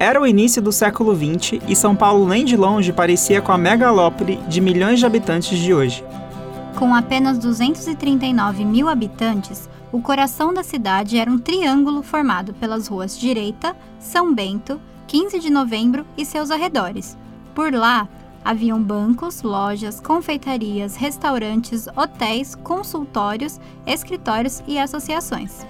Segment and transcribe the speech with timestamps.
[0.00, 3.58] Era o início do século XX e São Paulo nem de longe parecia com a
[3.58, 6.04] megalópole de milhões de habitantes de hoje.
[6.78, 13.18] Com apenas 239 mil habitantes, o coração da cidade era um triângulo formado pelas ruas
[13.18, 17.18] Direita, São Bento, 15 de Novembro e seus arredores.
[17.52, 18.08] Por lá,
[18.44, 25.66] haviam bancos, lojas, confeitarias, restaurantes, hotéis, consultórios, escritórios e associações.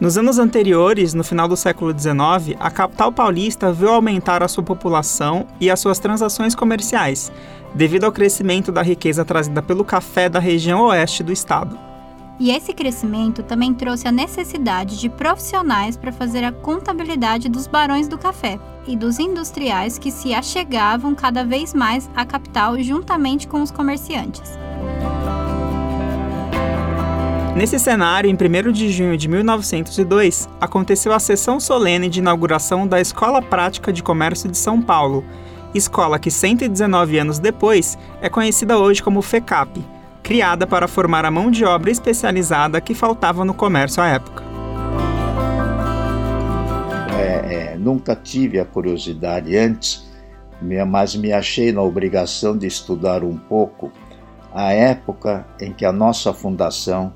[0.00, 4.62] Nos anos anteriores, no final do século XIX, a capital paulista viu aumentar a sua
[4.62, 7.32] população e as suas transações comerciais,
[7.74, 11.76] devido ao crescimento da riqueza trazida pelo café da região oeste do estado.
[12.38, 18.06] E esse crescimento também trouxe a necessidade de profissionais para fazer a contabilidade dos barões
[18.06, 18.56] do café
[18.86, 24.56] e dos industriais que se achegavam cada vez mais à capital juntamente com os comerciantes.
[27.58, 33.00] Nesse cenário, em 1 de junho de 1902, aconteceu a sessão solene de inauguração da
[33.00, 35.24] Escola Prática de Comércio de São Paulo,
[35.74, 39.84] escola que 119 anos depois é conhecida hoje como FECAP,
[40.22, 44.44] criada para formar a mão de obra especializada que faltava no comércio à época.
[47.18, 50.08] É, é, nunca tive a curiosidade antes,
[50.86, 53.90] mas me achei na obrigação de estudar um pouco
[54.54, 57.12] a época em que a nossa fundação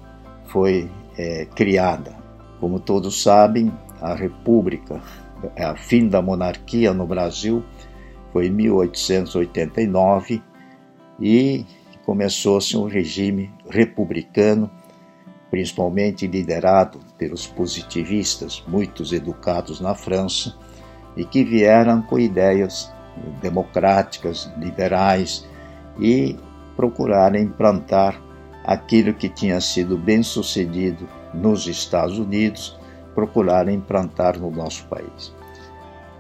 [0.53, 2.15] foi é, criada.
[2.61, 5.01] Como todos sabem, a República,
[5.57, 7.65] é a fim da monarquia no Brasil,
[8.33, 10.43] foi em 1889
[11.21, 11.65] e
[12.05, 14.71] começou-se um regime republicano,
[15.51, 20.55] principalmente liderado pelos positivistas, muitos educados na França,
[21.17, 22.93] e que vieram com ideias
[23.41, 25.47] democráticas, liberais
[26.01, 26.37] e
[26.77, 28.21] procuraram implantar
[28.65, 32.79] aquilo que tinha sido bem sucedido nos Estados Unidos,
[33.15, 35.35] procuraram implantar no nosso país.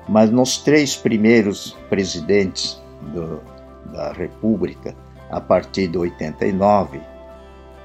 [0.09, 2.83] Mas nos três primeiros presidentes
[3.13, 3.41] do,
[3.93, 4.95] da República,
[5.31, 7.01] a partir de 89,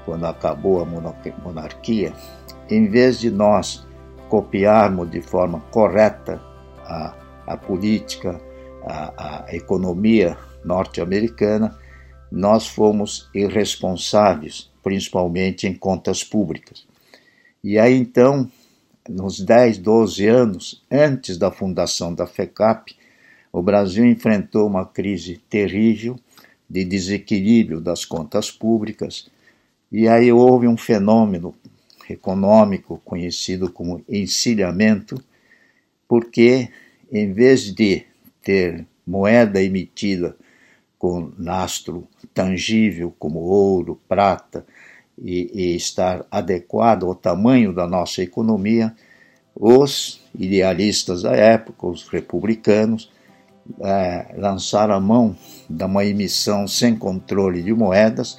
[0.04, 2.12] quando acabou a monarquia,
[2.68, 3.86] em vez de nós
[4.28, 6.40] copiarmos de forma correta
[6.84, 7.14] a,
[7.46, 8.40] a política,
[8.86, 11.76] a, a economia norte-americana,
[12.30, 16.86] nós fomos irresponsáveis, principalmente em contas públicas.
[17.62, 18.50] E aí então,
[19.08, 22.94] nos 10, 12 anos antes da fundação da FECAP,
[23.52, 26.18] o Brasil enfrentou uma crise terrível
[26.68, 29.30] de desequilíbrio das contas públicas,
[29.90, 31.54] e aí houve um fenômeno
[32.10, 35.22] econômico conhecido como encilhamento,
[36.06, 36.68] porque
[37.10, 38.04] em vez de
[38.42, 40.36] ter moeda emitida
[40.98, 44.64] com lastro tangível como ouro, prata,
[45.20, 48.94] e, e, estar adequado ao tamanho da nossa economia,
[49.54, 53.10] os idealistas da época, os republicanos,
[53.80, 55.36] é, lançaram a mão
[55.68, 58.36] de uma emissão sem controle de moedas,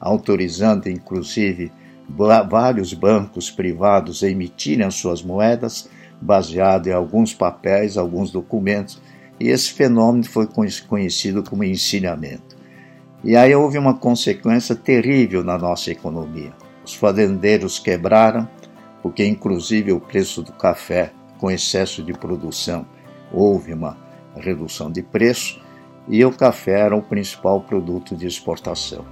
[0.00, 1.72] autorizando inclusive
[2.48, 5.88] vários bancos privados a emitirem as suas moedas,
[6.20, 9.00] baseado em alguns papéis, alguns documentos,
[9.42, 10.46] e esse fenômeno foi
[10.86, 12.56] conhecido como encilhamento.
[13.24, 16.52] E aí houve uma consequência terrível na nossa economia.
[16.84, 18.48] Os fazendeiros quebraram,
[19.02, 22.86] porque inclusive o preço do café, com excesso de produção,
[23.32, 23.98] houve uma
[24.36, 25.60] redução de preço,
[26.08, 29.04] e o café era o principal produto de exportação.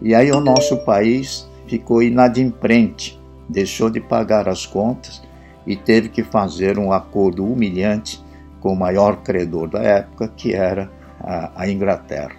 [0.00, 5.20] E aí o nosso país ficou inadimplente, deixou de pagar as contas
[5.66, 8.24] e teve que fazer um acordo humilhante
[8.60, 10.88] com o maior credor da época, que era
[11.20, 12.36] a, a Inglaterra.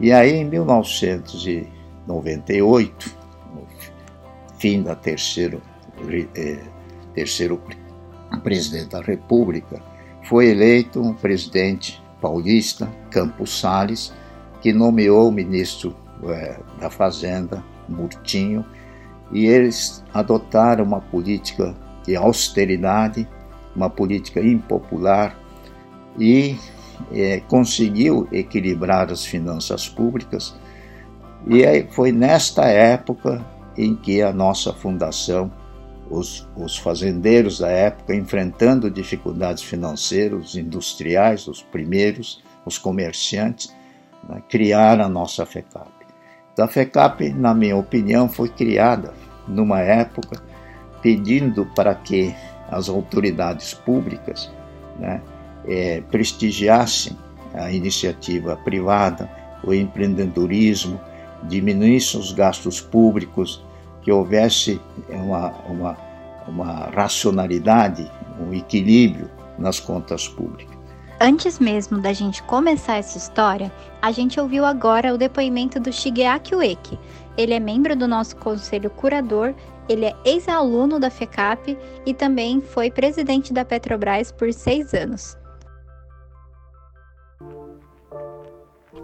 [0.00, 3.16] E aí, em 1998,
[3.52, 3.66] no
[4.58, 5.60] fim da terceiro,
[6.36, 6.60] eh,
[7.14, 7.60] terceiro
[8.42, 9.82] presidente da República,
[10.24, 14.12] foi eleito um presidente paulista, Campos Salles,
[14.60, 18.64] que nomeou o ministro eh, da Fazenda, Murtinho,
[19.32, 23.26] e eles adotaram uma política de austeridade
[23.78, 25.38] uma política impopular
[26.18, 26.56] e
[27.12, 30.54] é, conseguiu equilibrar as finanças públicas.
[31.46, 33.44] E foi nesta época
[33.76, 35.50] em que a nossa fundação,
[36.10, 43.72] os, os fazendeiros da época, enfrentando dificuldades financeiras, industriais, os primeiros, os comerciantes,
[44.28, 45.88] né, criaram a nossa FECAP.
[46.52, 49.14] Então, a FECAP, na minha opinião, foi criada
[49.46, 50.42] numa época
[51.00, 52.34] pedindo para que
[52.70, 54.50] as autoridades públicas
[54.98, 55.20] né,
[55.66, 57.16] é, prestigiassem
[57.54, 59.30] a iniciativa privada,
[59.64, 61.00] o empreendedorismo,
[61.44, 63.64] diminuíssem os gastos públicos,
[64.02, 65.96] que houvesse uma, uma,
[66.46, 68.10] uma racionalidade,
[68.40, 70.76] um equilíbrio nas contas públicas.
[71.20, 76.54] Antes mesmo da gente começar essa história, a gente ouviu agora o depoimento do Shigeaki
[76.54, 76.98] Ueki.
[77.36, 79.52] Ele é membro do nosso conselho curador,
[79.88, 85.36] ele é ex-aluno da FECAP e também foi presidente da Petrobras por seis anos.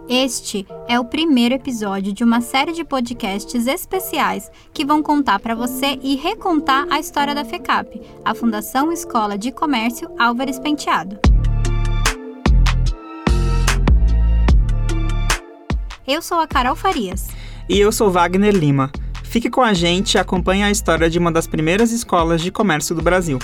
[0.06, 5.54] Este é o primeiro episódio de uma série de podcasts especiais que vão contar para
[5.54, 11.19] você e recontar a história da FECAP, a Fundação Escola de Comércio Álvares Penteado.
[16.06, 17.28] Eu sou a Carol Farias.
[17.66, 18.92] E eu sou Wagner Lima.
[19.34, 22.94] Fique com a gente e acompanhe a história de uma das primeiras escolas de comércio
[22.94, 23.40] do Brasil.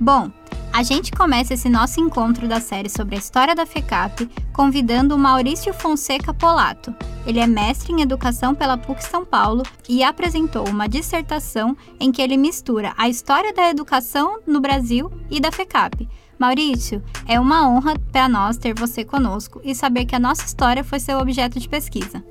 [0.00, 0.32] Bom,
[0.72, 5.18] a gente começa esse nosso encontro da série sobre a história da FECAP convidando o
[5.18, 6.92] Maurício Fonseca Polato.
[7.24, 12.20] Ele é mestre em educação pela PUC São Paulo e apresentou uma dissertação em que
[12.20, 17.96] ele mistura a história da educação no Brasil e da FECAP, Maurício, é uma honra
[18.10, 21.68] para nós ter você conosco e saber que a nossa história foi seu objeto de
[21.68, 22.24] pesquisa.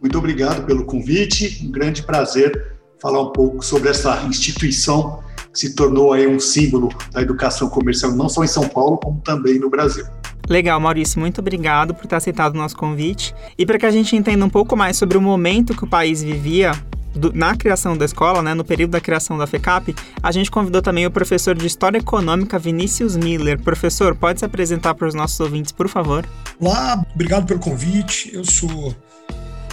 [0.00, 5.74] Muito obrigado pelo convite, um grande prazer falar um pouco sobre essa instituição que se
[5.74, 9.68] tornou aí um símbolo da educação comercial, não só em São Paulo, como também no
[9.68, 10.06] Brasil.
[10.48, 13.34] Legal, Maurício, muito obrigado por ter aceitado o nosso convite.
[13.58, 16.22] E para que a gente entenda um pouco mais sobre o momento que o país
[16.22, 16.72] vivia
[17.14, 20.80] do, na criação da escola, né, no período da criação da FECAP, a gente convidou
[20.80, 23.60] também o professor de História Econômica Vinícius Miller.
[23.60, 26.26] Professor, pode se apresentar para os nossos ouvintes, por favor?
[26.58, 28.30] Olá, obrigado pelo convite.
[28.32, 28.94] Eu sou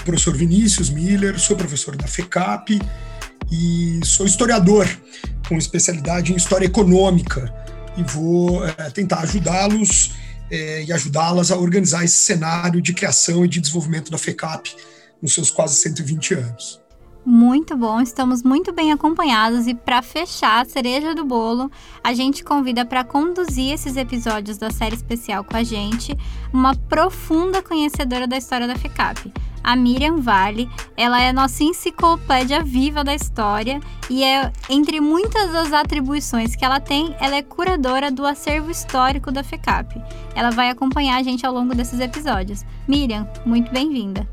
[0.07, 2.81] professor Vinícius Miller, sou professor da FECAP
[3.51, 4.88] e sou historiador
[5.50, 7.54] com especialidade em História Econômica
[7.98, 10.13] e vou é, tentar ajudá-los
[10.50, 14.74] é, e ajudá-las a organizar esse cenário de criação e de desenvolvimento da FECAP
[15.21, 16.80] nos seus quase 120 anos
[17.30, 21.69] muito bom, estamos muito bem acompanhados e para fechar a cereja do bolo,
[22.01, 26.18] a gente convida para conduzir esses episódios da série especial com a gente
[26.53, 29.30] uma profunda conhecedora da história da FECAP.
[29.67, 35.73] A Miriam Vale, ela é nossa enciclopédia viva da história e é entre muitas das
[35.73, 40.01] atribuições que ela tem, ela é curadora do acervo histórico da FECAP.
[40.33, 42.63] Ela vai acompanhar a gente ao longo desses episódios.
[42.87, 44.25] Miriam, muito bem-vinda.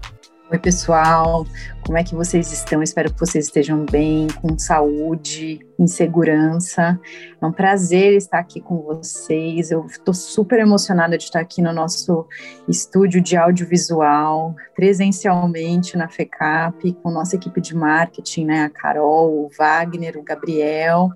[0.54, 1.44] Oi, pessoal.
[1.84, 2.80] Como é que vocês estão?
[2.80, 6.98] Espero que vocês estejam bem, com saúde, em segurança.
[7.42, 9.72] É um prazer estar aqui com vocês.
[9.72, 12.24] Eu estou super emocionada de estar aqui no nosso
[12.68, 18.64] estúdio de audiovisual, presencialmente na FECAP, com nossa equipe de marketing, né?
[18.66, 21.10] A Carol, o Wagner, o Gabriel.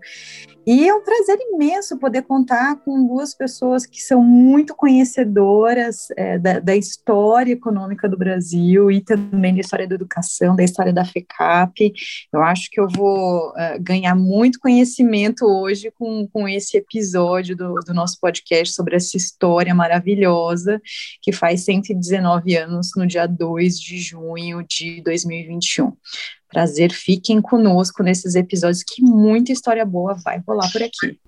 [0.70, 6.38] E é um prazer imenso poder contar com duas pessoas que são muito conhecedoras é,
[6.38, 11.06] da, da, história econômica do Brasil e também da história da educação, da história da
[11.06, 11.94] FECAP.
[12.30, 17.72] Eu acho que eu vou uh, ganhar muito conhecimento hoje com, com esse episódio do,
[17.76, 20.82] do nosso podcast sobre essa história maravilhosa
[21.22, 25.96] que faz 119 anos no dia 2 de junho de 2021.
[26.50, 31.18] Prazer, fiquem conosco nesses episódios que muita história boa vai rolar por aqui.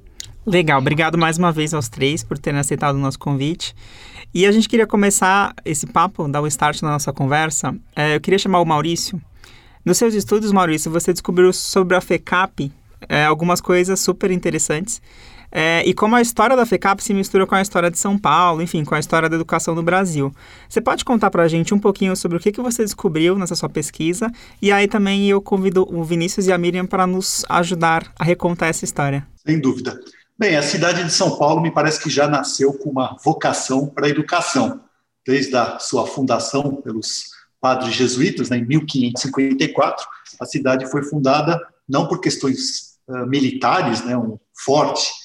[0.47, 3.75] Legal, obrigado mais uma vez aos três por terem aceitado o nosso convite.
[4.33, 7.77] E a gente queria começar esse papo, dar o start na nossa conversa.
[7.95, 9.21] É, eu queria chamar o Maurício.
[9.85, 12.73] Nos seus estudos, Maurício, você descobriu sobre a FECAP
[13.09, 15.03] é, algumas coisas super interessantes.
[15.53, 18.63] É, e como a história da FECAP se mistura com a história de São Paulo,
[18.63, 20.33] enfim, com a história da educação no Brasil.
[20.69, 23.57] Você pode contar para a gente um pouquinho sobre o que, que você descobriu nessa
[23.57, 24.31] sua pesquisa?
[24.63, 28.69] E aí também eu convido o Vinícius e a Miriam para nos ajudar a recontar
[28.69, 29.27] essa história.
[29.45, 29.99] Sem dúvida.
[30.39, 34.07] Bem, a cidade de São Paulo me parece que já nasceu com uma vocação para
[34.07, 34.81] a educação.
[35.27, 37.31] Desde a sua fundação pelos
[37.61, 40.07] padres jesuítas, né, em 1554,
[40.41, 45.20] a cidade foi fundada não por questões uh, militares, né, um forte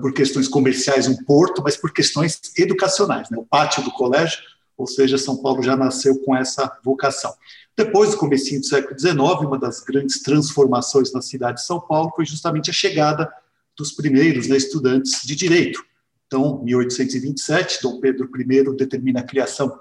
[0.00, 3.36] por questões comerciais um porto, mas por questões educacionais, né?
[3.38, 4.38] o pátio do colégio,
[4.76, 7.34] ou seja, São Paulo já nasceu com essa vocação.
[7.76, 12.12] Depois do comecinho do século XIX, uma das grandes transformações na cidade de São Paulo
[12.14, 13.30] foi justamente a chegada
[13.76, 15.84] dos primeiros né, estudantes de direito.
[16.26, 19.78] Então, 1827, Dom Pedro I determina a criação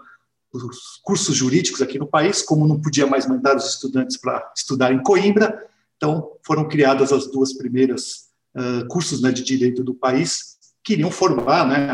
[0.51, 4.93] dos cursos jurídicos aqui no país, como não podia mais mandar os estudantes para estudar
[4.93, 8.24] em Coimbra, então foram criadas as duas primeiras
[8.55, 11.91] uh, cursos né, de direito do país que iriam formar né,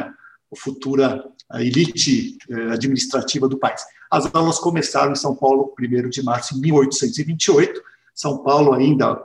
[0.51, 1.23] a futura
[1.55, 2.37] elite
[2.71, 3.81] administrativa do país.
[4.09, 7.81] As aulas começaram em São Paulo, 1 de março de 1828.
[8.13, 9.21] São Paulo ainda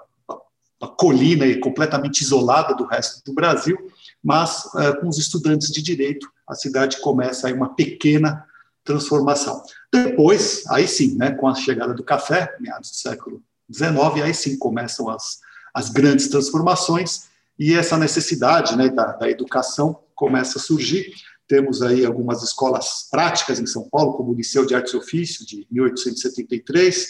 [0.80, 3.76] uma colina e completamente isolada do resto do Brasil,
[4.22, 8.44] mas uh, com os estudantes de direito, a cidade começa aí uma pequena
[8.84, 9.62] transformação.
[9.92, 14.58] Depois, aí sim, né, com a chegada do café, meados do século XIX, aí sim
[14.58, 15.40] começam as,
[15.76, 17.26] as grandes transformações
[17.58, 21.12] e essa necessidade né, da, da educação começa a surgir.
[21.46, 25.44] Temos aí algumas escolas práticas em São Paulo, como o Liceu de Artes e Ofício,
[25.44, 27.08] de 1873,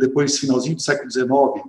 [0.00, 1.64] depois, finalzinho do século XIX,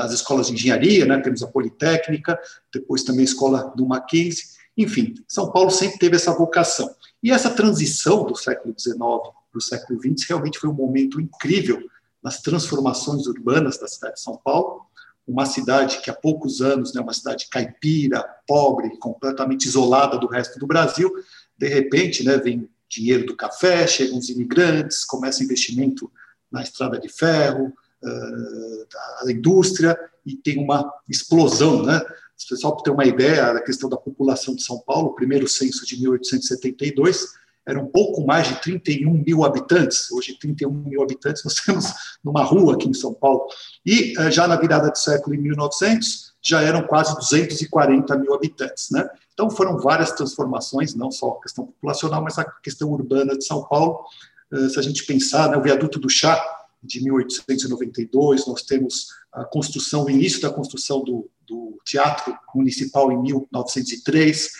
[0.00, 2.38] as escolas de engenharia, né, temos a Politécnica,
[2.72, 4.44] depois também a escola do Mackenzie,
[4.78, 6.88] enfim, São Paulo sempre teve essa vocação.
[7.20, 11.82] E essa transição do século XIX para o século XX realmente foi um momento incrível
[12.22, 14.86] nas transformações urbanas da cidade de São Paulo,
[15.30, 20.58] uma cidade que há poucos anos, né, uma cidade caipira, pobre, completamente isolada do resto
[20.58, 21.12] do Brasil,
[21.56, 26.10] de repente, né, vem dinheiro do café, chegam os imigrantes, começa investimento
[26.50, 27.72] na estrada de ferro,
[28.02, 29.96] uh, da indústria,
[30.26, 32.00] e tem uma explosão, né?
[32.36, 35.86] Só para ter uma ideia da questão da população de São Paulo, o primeiro censo
[35.86, 37.26] de 1872
[37.70, 41.86] eram pouco mais de 31 mil habitantes, hoje 31 mil habitantes nós temos
[42.22, 43.46] numa rua aqui em São Paulo,
[43.86, 48.88] e eh, já na virada do século em 1900 já eram quase 240 mil habitantes.
[48.90, 49.08] Né?
[49.32, 53.62] Então foram várias transformações, não só a questão populacional, mas a questão urbana de São
[53.64, 54.04] Paulo.
[54.52, 56.42] Eh, se a gente pensar, né, o viaduto do Chá,
[56.82, 63.20] de 1892, nós temos a construção, o início da construção do, do Teatro Municipal em
[63.20, 64.50] 1903,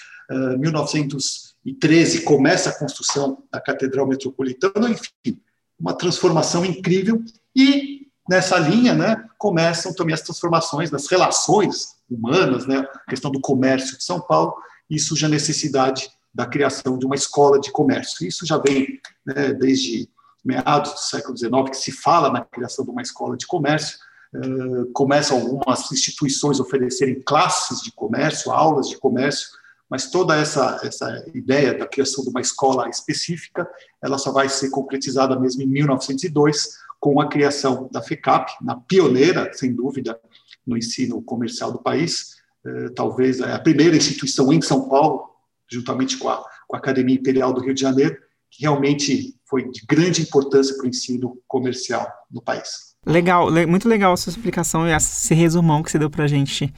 [0.58, 5.40] 1900 2013 começa a construção da Catedral Metropolitana, enfim,
[5.78, 7.22] uma transformação incrível
[7.54, 13.40] e nessa linha, né, começam também as transformações das relações humanas, né, a questão do
[13.40, 14.54] comércio de São Paulo,
[14.88, 18.26] isso já é necessidade da criação de uma escola de comércio.
[18.26, 20.08] Isso já vem né, desde
[20.44, 23.98] meados do século XIX que se fala na criação de uma escola de comércio.
[24.32, 29.48] Uh, começam algumas instituições a oferecerem classes de comércio, aulas de comércio,
[29.90, 33.68] mas toda essa, essa ideia da criação de uma escola específica,
[34.00, 39.50] ela só vai ser concretizada mesmo em 1902, com a criação da FECAP, na pioneira,
[39.52, 40.20] sem dúvida,
[40.64, 45.28] no ensino comercial do país, uh, talvez a primeira instituição em São Paulo,
[45.68, 48.16] juntamente com a, com a Academia Imperial do Rio de Janeiro,
[48.50, 52.94] que realmente foi de grande importância para o ensino comercial no país.
[53.04, 56.72] Legal, muito legal a sua explicação e esse resumão que você deu para a gente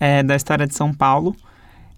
[0.00, 1.34] é, da história de São Paulo.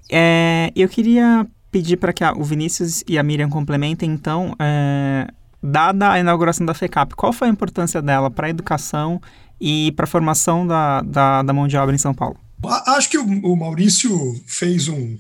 [0.08, 5.28] É, eu queria pedir para que a, o Vinícius e a Miriam complementem, então, é,
[5.62, 9.20] dada a inauguração da FECAP, qual foi a importância dela para a educação
[9.60, 12.38] e para a formação da, da, da, mão de obra em São Paulo?
[12.86, 14.10] Acho que o, o Maurício
[14.46, 15.16] fez um,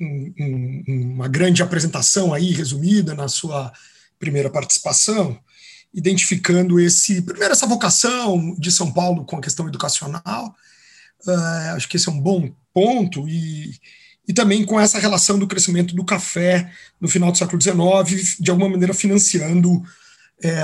[0.00, 3.72] um, um, uma grande apresentação aí, resumida, na sua
[4.18, 5.38] primeira participação,
[5.92, 10.54] identificando esse primeiro essa vocação de São Paulo com a questão educacional.
[11.26, 13.74] Uh, acho que esse é um bom ponto e,
[14.28, 16.70] e também com essa relação do crescimento do café
[17.00, 19.82] no final do século XIX, de alguma maneira financiando
[20.42, 20.60] é,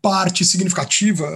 [0.00, 1.28] parte significativa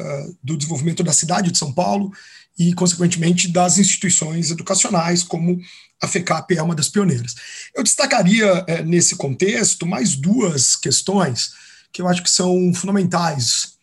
[0.43, 2.13] do desenvolvimento da cidade de São Paulo
[2.59, 5.61] e, consequentemente, das instituições educacionais, como
[6.01, 7.35] a FECAP é uma das pioneiras.
[7.75, 11.53] Eu destacaria, é, nesse contexto, mais duas questões
[11.93, 13.75] que eu acho que são fundamentais.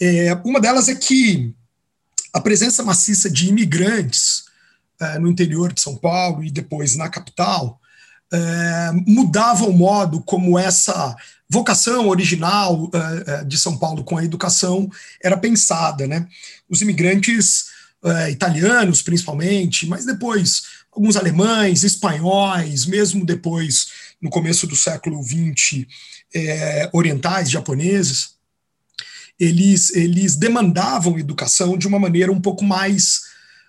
[0.00, 1.54] É, uma delas é que
[2.34, 4.44] a presença maciça de imigrantes
[5.00, 7.80] é, no interior de São Paulo e depois na capital
[8.32, 11.16] é, mudava o modo como essa
[11.48, 14.90] vocação original é, de São Paulo com a educação
[15.22, 16.08] era pensada.
[16.08, 16.26] Né?
[16.68, 17.72] Os imigrantes
[18.30, 23.86] italianos, principalmente, mas depois alguns alemães, espanhóis, mesmo depois,
[24.20, 25.86] no começo do século XX,
[26.92, 28.33] orientais, japoneses,
[29.38, 33.22] eles, eles demandavam educação de uma maneira um pouco mais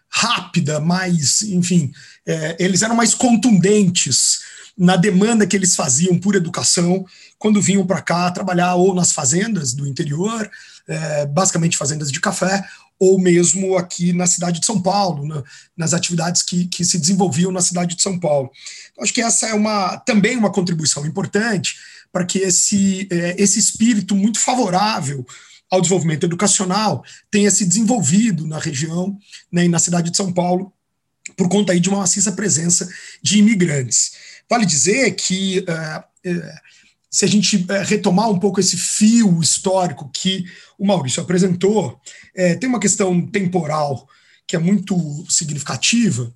[0.09, 1.91] rápida, mais, enfim,
[2.25, 4.39] é, eles eram mais contundentes
[4.77, 7.05] na demanda que eles faziam por educação
[7.37, 10.49] quando vinham para cá trabalhar ou nas fazendas do interior,
[10.87, 12.65] é, basicamente fazendas de café,
[12.97, 15.43] ou mesmo aqui na cidade de São Paulo, na,
[15.75, 18.49] nas atividades que, que se desenvolviam na cidade de São Paulo.
[18.91, 21.75] Então, acho que essa é uma, também uma contribuição importante
[22.11, 25.25] para que esse, é, esse espírito muito favorável
[25.69, 29.17] ao desenvolvimento educacional tenha se desenvolvido na região
[29.51, 30.71] né, e na cidade de São Paulo,
[31.35, 32.87] por conta aí de uma maciça presença
[33.21, 34.11] de imigrantes.
[34.49, 36.55] Vale dizer que é, é,
[37.09, 40.45] se a gente é, retomar um pouco esse fio histórico que
[40.77, 41.99] o Maurício apresentou,
[42.59, 44.09] tem uma questão temporal
[44.45, 46.31] que é muito significativa,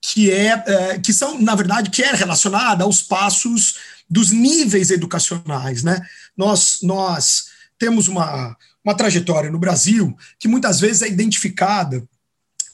[0.00, 3.74] que é, que são, na verdade, que é relacionada aos passos
[4.08, 5.82] dos níveis educacionais.
[5.82, 6.00] Né?
[6.34, 7.44] Nós, nós
[7.78, 12.02] temos uma, uma trajetória no Brasil que muitas vezes é identificada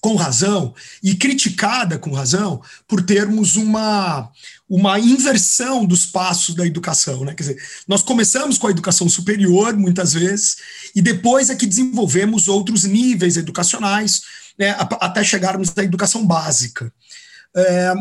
[0.00, 4.30] com razão e criticada com razão por termos uma,
[4.68, 7.24] uma inversão dos passos da educação.
[7.24, 7.34] Né?
[7.34, 10.56] Quer dizer, nós começamos com a educação superior, muitas vezes,
[10.94, 14.22] e depois é que desenvolvemos outros níveis educacionais,
[14.58, 16.92] né, até chegarmos à educação básica.
[17.56, 17.94] É,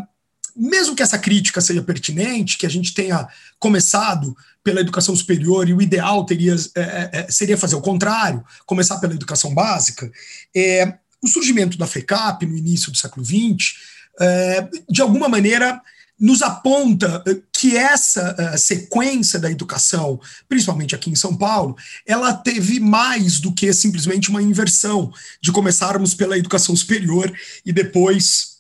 [0.58, 3.28] mesmo que essa crítica seja pertinente, que a gente tenha
[3.60, 8.44] começado pela educação superior e o ideal teria, é, é, é seria fazer o contrário,
[8.66, 10.12] começar pela educação básica,
[10.56, 13.76] é, o surgimento da FECAP no início do século XX,
[14.20, 15.82] é, de alguma maneira,
[16.20, 21.76] nos aponta eh, que essa sequência da educação, principalmente aqui em São Paulo,
[22.08, 27.32] ela teve mais do que simplesmente uma inversão de começarmos pela educação superior
[27.64, 28.57] e depois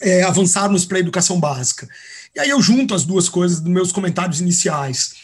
[0.00, 1.88] é, avançarmos para a educação básica.
[2.34, 5.14] E aí eu junto as duas coisas nos meus comentários iniciais.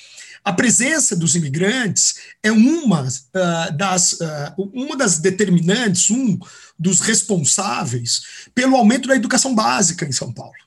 [0.45, 6.39] A presença dos imigrantes é uma, uh, das, uh, uma das determinantes, um
[6.79, 8.23] dos responsáveis
[8.55, 10.64] pelo aumento da educação básica em São Paulo.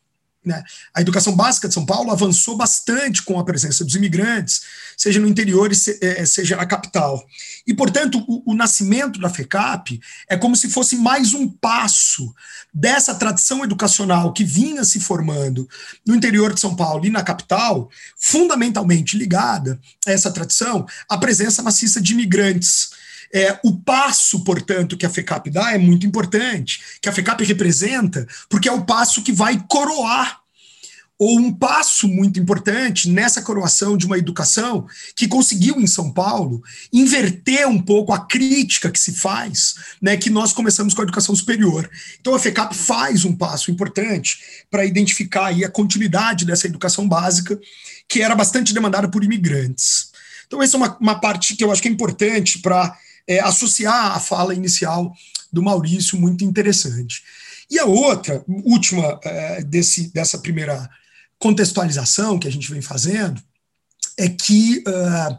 [0.48, 0.64] Né?
[0.94, 4.62] A educação básica de São Paulo avançou bastante com a presença dos imigrantes,
[4.96, 5.70] seja no interior,
[6.02, 7.22] é, seja na capital.
[7.68, 10.00] E, portanto, o, o, nascimento da FECAP
[10.30, 12.34] é como se fosse mais um passo
[12.74, 15.68] dessa tradição educacional que vinha se formando
[16.06, 19.78] no interior de São Paulo e na capital, fundamentalmente ligada
[20.08, 22.92] a essa tradição, a presença maciça de imigrantes
[23.34, 28.28] é, o passo, portanto, que a FECAP dá é muito importante, que a FECAP representa,
[28.50, 30.42] porque é o passo que vai coroar
[31.20, 36.62] ou um passo muito importante nessa coroação de uma educação que conseguiu em São Paulo
[36.94, 41.36] inverter um pouco a crítica que se faz, né, que nós começamos com a educação
[41.36, 41.90] superior.
[42.20, 44.38] Então a FECAP faz um passo importante
[44.70, 47.60] para identificar aí a continuidade dessa educação básica
[48.08, 50.12] que era bastante demandada por imigrantes.
[50.46, 52.96] Então essa é uma, uma parte que eu acho que é importante para
[53.28, 55.14] é, associar a fala inicial
[55.52, 57.24] do Maurício, muito interessante.
[57.70, 60.90] E a outra, última é, desse, dessa primeira
[61.38, 63.42] contextualização que a gente vem fazendo,
[64.18, 65.38] é que uh,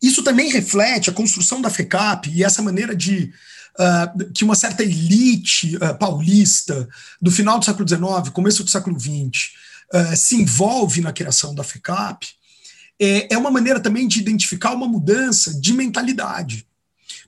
[0.00, 3.32] isso também reflete a construção da FECAP e essa maneira de
[3.78, 6.88] uh, que uma certa elite uh, paulista
[7.20, 9.58] do final do século XIX, começo do século XX,
[10.16, 12.28] se envolve na criação da FECAP,
[12.96, 16.64] é, é uma maneira também de identificar uma mudança de mentalidade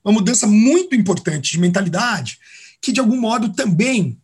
[0.05, 2.39] uma mudança muito importante de mentalidade,
[2.81, 4.19] que de algum modo também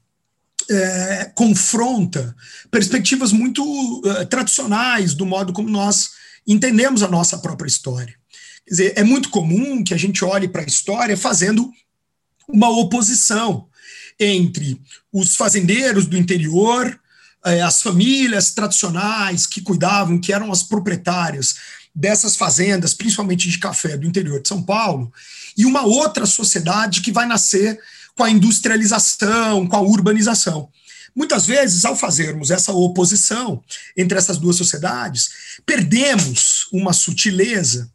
[0.71, 2.35] é, confronta
[2.71, 3.63] perspectivas muito
[4.01, 6.11] uh, tradicionais do modo como nós
[6.47, 8.15] entendemos a nossa própria história.
[8.67, 11.71] Quer dizer, é muito comum que a gente olhe para a história fazendo
[12.47, 13.69] uma oposição
[14.19, 14.81] entre
[15.13, 16.99] os fazendeiros do interior,
[17.45, 21.55] é, as famílias tradicionais que cuidavam, que eram as proprietárias
[21.95, 25.13] dessas fazendas, principalmente de café do interior de São Paulo,
[25.59, 27.79] e uma outra sociedade que vai nascer
[28.15, 30.71] com a industrialização, com a urbanização.
[31.15, 33.63] Muitas vezes, ao fazermos essa oposição
[33.97, 35.31] entre essas duas sociedades,
[35.67, 37.91] perdemos uma sutileza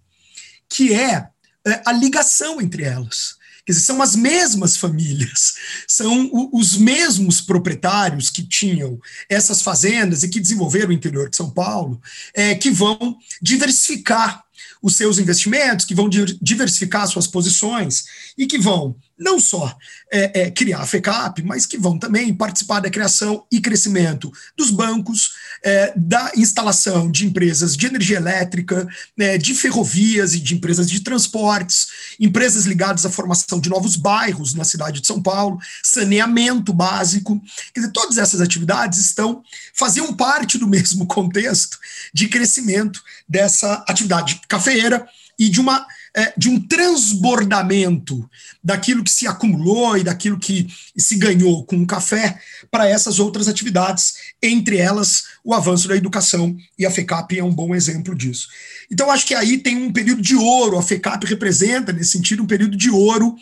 [0.68, 1.30] que é,
[1.66, 3.42] é a ligação entre elas.
[3.66, 5.54] Quer dizer, são as mesmas famílias,
[5.88, 9.00] são os mesmos proprietários que tinham
[9.30, 12.02] essas fazendas e que desenvolveram o interior de São Paulo,
[12.34, 14.43] é, que vão diversificar
[14.84, 18.04] os seus investimentos, que vão diversificar suas posições
[18.38, 19.76] e que vão não só
[20.12, 24.70] é, é, criar a FECAP, mas que vão também participar da criação e crescimento dos
[24.70, 25.32] bancos,
[25.64, 31.00] é, da instalação de empresas de energia elétrica, né, de ferrovias e de empresas de
[31.00, 31.88] transportes,
[32.20, 37.42] empresas ligadas à formação de novos bairros na cidade de São Paulo, saneamento básico.
[37.74, 39.42] Quer dizer, todas essas atividades estão
[39.74, 41.80] faziam parte do mesmo contexto
[42.14, 45.08] de crescimento dessa atividade cafeeira
[45.40, 48.30] e de uma é, de um transbordamento
[48.64, 53.48] daquilo que se acumulou e daquilo que se ganhou com o café para essas outras
[53.48, 58.48] atividades, entre elas o avanço da educação, e a FECAP é um bom exemplo disso.
[58.92, 62.48] Então, acho que aí tem um período de ouro, a FECAP representa, nesse sentido, um
[62.48, 63.36] período de ouro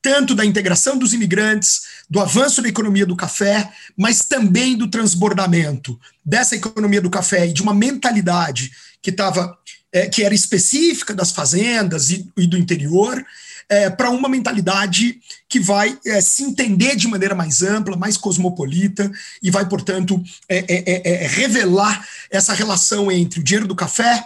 [0.00, 5.98] tanto da integração dos imigrantes, do avanço da economia do café, mas também do transbordamento
[6.24, 8.70] dessa economia do café e de uma mentalidade
[9.02, 9.56] que estava
[9.92, 13.24] é, que era específica das fazendas e, e do interior,
[13.68, 19.10] é, para uma mentalidade que vai é, se entender de maneira mais ampla, mais cosmopolita,
[19.42, 24.24] e vai, portanto, é, é, é, revelar essa relação entre o dinheiro do café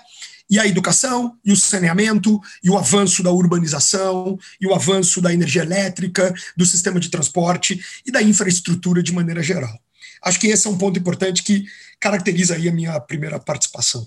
[0.48, 5.33] e a educação, e o saneamento, e o avanço da urbanização, e o avanço da
[5.33, 9.77] energia elétrica, do sistema de transporte e da infraestrutura de maneira geral.
[10.22, 11.64] Acho que esse é um ponto importante que
[11.98, 14.07] caracteriza aí a minha primeira participação.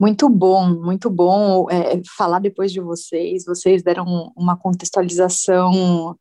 [0.00, 3.44] Muito bom, muito bom é, falar depois de vocês.
[3.44, 6.16] Vocês deram uma contextualização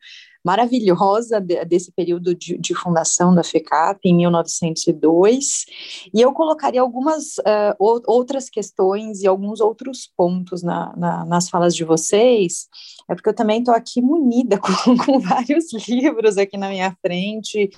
[0.47, 5.65] maravilhosa de, desse período de, de, fundação da FECAP em 1902,
[6.13, 7.75] e eu colocaria algumas uh,
[8.07, 12.69] outras questões e alguns outros pontos na, na, nas falas de vocês,
[13.09, 17.69] é porque eu também estou aqui munida com, com vários livros aqui na minha frente,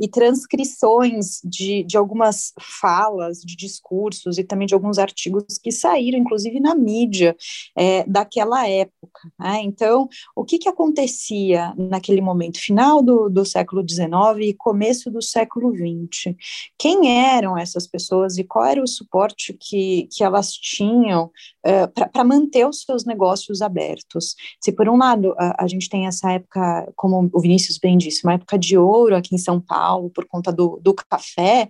[0.00, 6.18] e transcrições de, de algumas falas, de discursos e também de alguns artigos que saíram,
[6.18, 7.36] inclusive na mídia
[7.76, 9.30] é, daquela época.
[9.38, 9.62] Né?
[9.62, 15.22] Então, o que, que acontecia naquele momento, final do, do século XIX e começo do
[15.22, 16.34] século XX?
[16.78, 21.30] Quem eram essas pessoas e qual era o suporte que, que elas tinham
[21.64, 24.34] é, para manter os seus negócios abertos?
[24.60, 28.24] Se, por um lado, a, a gente tem essa época, como o Vinícius bem disse,
[28.24, 31.68] uma época de ouro aqui em São Paulo por conta do, do café,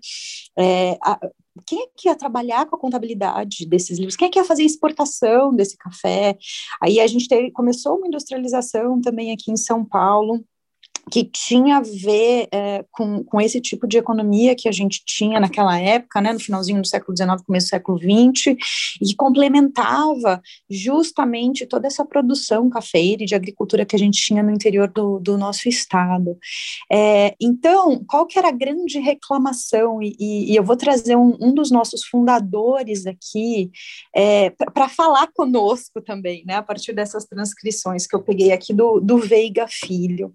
[0.59, 1.19] é, a,
[1.67, 4.17] quem é que ia trabalhar com a contabilidade desses livros?
[4.17, 6.37] Quem é que ia fazer exportação desse café?
[6.83, 10.45] Aí a gente teve, começou uma industrialização também aqui em São Paulo,
[11.11, 15.39] que tinha a ver é, com, com esse tipo de economia que a gente tinha
[15.39, 18.57] naquela época, né, no finalzinho do século XIX, começo do século XX,
[19.01, 20.41] e complementava
[20.71, 25.19] justamente toda essa produção cafeira e de agricultura que a gente tinha no interior do,
[25.19, 26.37] do nosso estado.
[26.91, 30.03] É, então, qual que era a grande reclamação?
[30.03, 33.71] E, e, e eu vou trazer um, um, dos nossos fundadores aqui
[34.15, 39.01] é, para falar conosco também, né, a partir dessas transcrições que eu peguei aqui do,
[39.01, 40.33] do Veiga Filho.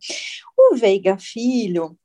[0.62, 1.98] O Veiga Filho,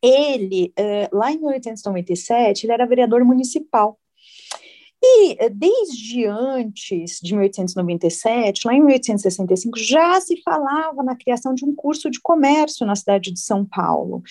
[0.00, 3.98] ele, eh, lá em 1897, ele era vereador municipal.
[5.04, 11.64] E eh, desde antes de 1897, lá em 1865, já se falava na criação de
[11.64, 14.22] um curso de comércio na cidade de São Paulo.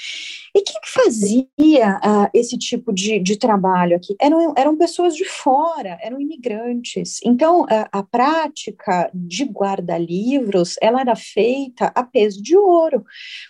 [0.55, 4.15] E quem fazia uh, esse tipo de, de trabalho aqui?
[4.19, 7.19] Eram, eram pessoas de fora, eram imigrantes.
[7.25, 13.03] Então, a, a prática de guarda-livros, ela era feita a peso de ouro,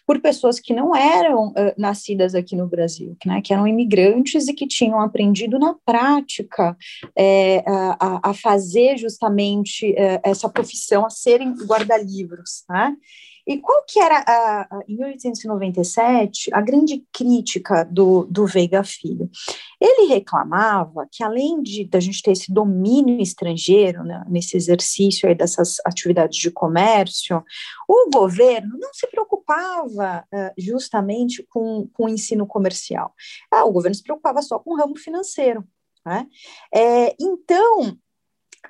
[0.08, 4.54] por pessoas que não eram uh, nascidas aqui no Brasil, né, que eram imigrantes e
[4.54, 6.76] que tinham aprendido na prática
[7.18, 12.96] é, a, a, fazer justamente é, essa profissão, a serem guarda-livros, né?
[13.48, 19.30] E qual que era, a, a, em 1897, a grande crítica do, do Veiga Filho?
[19.80, 25.34] Ele reclamava que, além de da gente ter esse domínio estrangeiro né, nesse exercício aí
[25.34, 27.44] dessas atividades de comércio,
[27.88, 33.14] o governo não se preocupava uh, justamente com, com o ensino comercial.
[33.52, 35.66] Ah, o governo se preocupava só com o ramo financeiro.
[36.06, 36.28] Né?
[36.74, 37.98] É, então,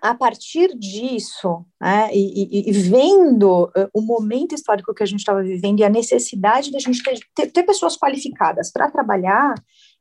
[0.01, 5.43] a partir disso, né, e, e, vendo uh, o momento histórico que a gente estava
[5.43, 7.03] vivendo e a necessidade da gente
[7.35, 9.53] ter, ter pessoas qualificadas para trabalhar,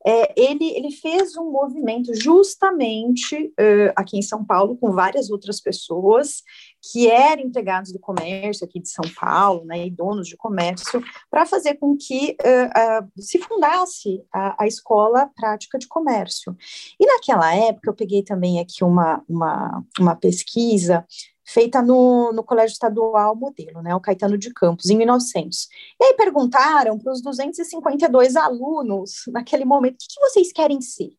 [0.07, 5.61] é, ele, ele fez um movimento justamente uh, aqui em São Paulo com várias outras
[5.61, 6.43] pessoas
[6.91, 11.45] que eram empregados do comércio aqui de São Paulo, né, e donos de comércio, para
[11.45, 16.57] fazer com que uh, uh, se fundasse a, a, escola prática de comércio.
[16.99, 21.05] E naquela época eu peguei também aqui uma, uma, uma pesquisa
[21.53, 25.69] feita no, no Colégio Estadual Modelo, né, o Caetano de Campos, em 1900.
[26.01, 31.11] E aí perguntaram para os 252 alunos, naquele momento, o que, que vocês querem ser?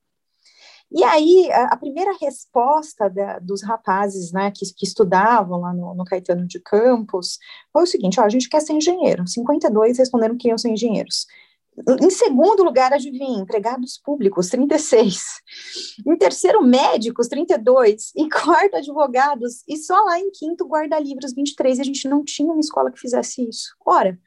[0.94, 6.04] E aí, a, primeira resposta da, dos rapazes né, que, que estudavam lá no, no,
[6.04, 7.38] Caetano de Campos
[7.72, 9.26] foi o seguinte: ó, a gente quer ser engenheiro.
[9.26, 11.28] 52 responderam que iam ser engenheiros.
[12.02, 15.24] Em segundo lugar, adivinha, empregados públicos, 36.
[16.06, 18.12] Em terceiro, médicos, 32.
[18.15, 19.63] E quarto, advogados.
[19.67, 21.78] E só lá em quinto, guarda-livros, 23.
[21.78, 23.76] E a gente não tinha uma escola que fizesse isso.
[23.86, 24.20] Ora,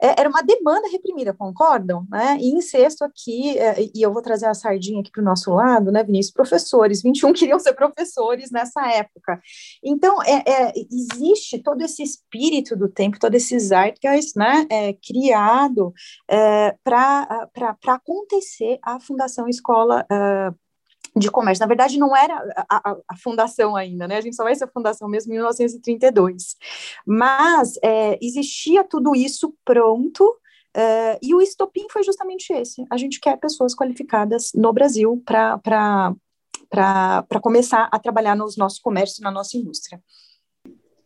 [0.00, 2.06] é, era uma demanda reprimida, concordam?
[2.10, 2.38] Né?
[2.40, 5.90] E sexto aqui, é, e eu vou trazer a sardinha aqui para o nosso lado,
[5.90, 6.32] né, Vinícius?
[6.32, 9.40] Professores, 21 queriam ser professores nessa época.
[9.82, 15.92] Então, é, é, existe todo esse espírito do tempo, todo esse zeitgeist, né, é, criado
[16.28, 17.48] é, para
[17.88, 20.54] acontecer a Fundação Escola uh,
[21.16, 21.62] de comércio.
[21.62, 22.34] Na verdade, não era
[22.68, 24.16] a, a, a, fundação ainda, né?
[24.16, 26.56] A gente só vai ser a fundação mesmo em 1932.
[27.06, 30.36] Mas é, existia tudo isso pronto.
[30.74, 32.84] É, e o estopim foi justamente esse.
[32.90, 36.14] A gente quer pessoas qualificadas no Brasil para
[37.42, 40.00] começar a trabalhar nos nossos comércios, na nossa indústria.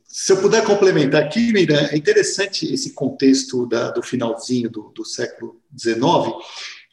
[0.06, 5.04] Se eu puder complementar aqui, Mira, é interessante esse contexto da, do finalzinho do, do
[5.04, 5.98] século XIX,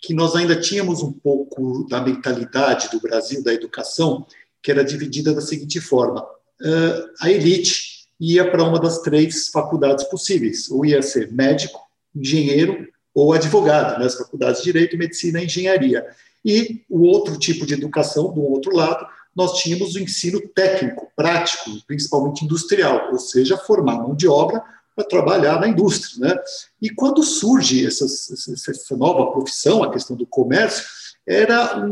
[0.02, 4.26] que nós ainda tínhamos um pouco da mentalidade do Brasil, da educação,
[4.62, 6.26] que era dividida da seguinte forma:
[7.20, 11.80] a elite ia para uma das três faculdades possíveis, ou ia ser médico,
[12.16, 16.06] engenheiro ou advogado, nas né, faculdades de Direito, Medicina e Engenharia.
[16.44, 21.72] E o outro tipo de educação, do outro lado, nós tínhamos o ensino técnico, prático,
[21.86, 24.64] principalmente industrial, ou seja, formar mão de obra
[24.96, 26.28] para trabalhar na indústria.
[26.28, 26.40] Né?
[26.82, 28.06] E quando surge essa,
[28.96, 30.86] nova profissão, a questão do comércio,
[31.28, 31.86] era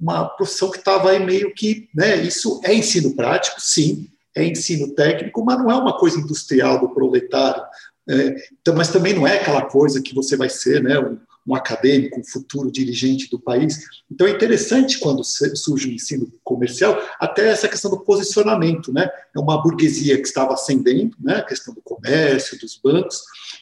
[0.00, 4.94] uma profissão que estava aí meio que, né, isso é ensino prático, sim, é ensino
[4.94, 7.62] técnico, mas não é uma coisa industrial do proletário.
[8.08, 11.54] É, então, mas também não é aquela coisa que você vai ser né, um, um
[11.54, 13.84] acadêmico, um futuro dirigente do país.
[14.10, 19.08] Então é interessante quando surge o ensino comercial, até essa questão do posicionamento, né?
[19.34, 21.36] É uma burguesia que estava ascendendo, né?
[21.36, 23.20] A questão do comércio, dos bancos,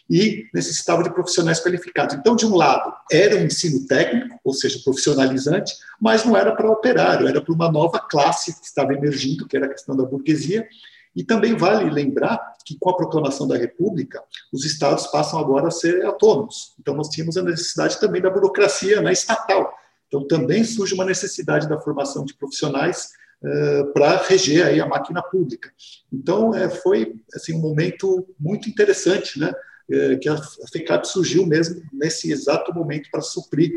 [0.09, 2.15] e necessitava de profissionais qualificados.
[2.15, 6.71] Então, de um lado, era um ensino técnico, ou seja, profissionalizante, mas não era para
[6.71, 10.67] operário, era para uma nova classe que estava emergindo, que era a questão da burguesia,
[11.15, 14.23] e também vale lembrar que, com a proclamação da República,
[14.53, 16.75] os estados passam agora a ser autônomos.
[16.81, 19.73] Então, nós tínhamos a necessidade também da burocracia né, estatal.
[20.09, 23.11] Então, também surge uma necessidade da formação de profissionais
[23.43, 25.71] uh, para reger aí a máquina pública.
[26.13, 29.53] Então, é, foi assim, um momento muito interessante, né,
[29.91, 30.37] é, que a
[30.73, 33.71] FECAP surgiu mesmo nesse exato momento para suprir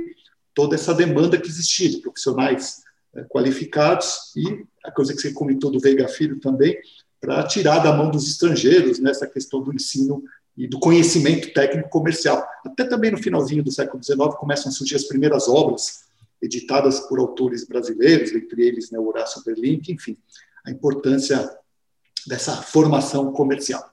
[0.55, 2.81] toda essa demanda que existia de profissionais
[3.29, 6.77] qualificados e a coisa que você comentou do Veiga Filho também,
[7.19, 10.23] para tirar da mão dos estrangeiros nessa né, questão do ensino
[10.55, 12.45] e do conhecimento técnico comercial.
[12.65, 16.05] Até também no finalzinho do século XIX começam a surgir as primeiras obras
[16.41, 20.17] editadas por autores brasileiros, entre eles né, Horácio Berlink, enfim,
[20.65, 21.49] a importância
[22.27, 23.83] dessa formação comercial.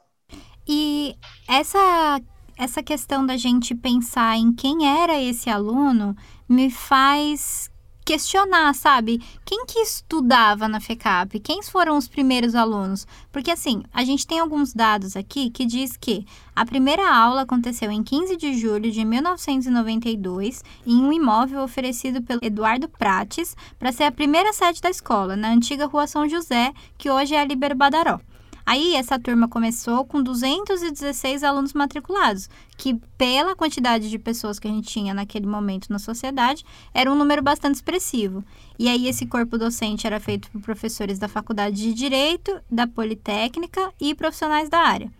[0.66, 1.14] E
[1.48, 2.20] essa
[2.56, 6.14] essa questão da gente pensar em quem era esse aluno
[6.48, 7.68] me faz
[8.04, 9.22] questionar, sabe?
[9.44, 11.40] Quem que estudava na FECAP?
[11.40, 13.06] Quem foram os primeiros alunos?
[13.32, 17.90] Porque assim, a gente tem alguns dados aqui que diz que a primeira aula aconteceu
[17.90, 24.04] em 15 de julho de 1992 em um imóvel oferecido pelo Eduardo Prates para ser
[24.04, 27.74] a primeira sede da escola, na antiga Rua São José, que hoje é a Libero
[27.74, 28.20] Badaró.
[28.66, 34.70] Aí essa turma começou com 216 alunos matriculados, que pela quantidade de pessoas que a
[34.70, 38.42] gente tinha naquele momento na sociedade, era um número bastante expressivo.
[38.79, 43.92] E aí esse corpo docente era feito por professores da Faculdade de Direito, da Politécnica
[44.00, 45.11] e profissionais da área.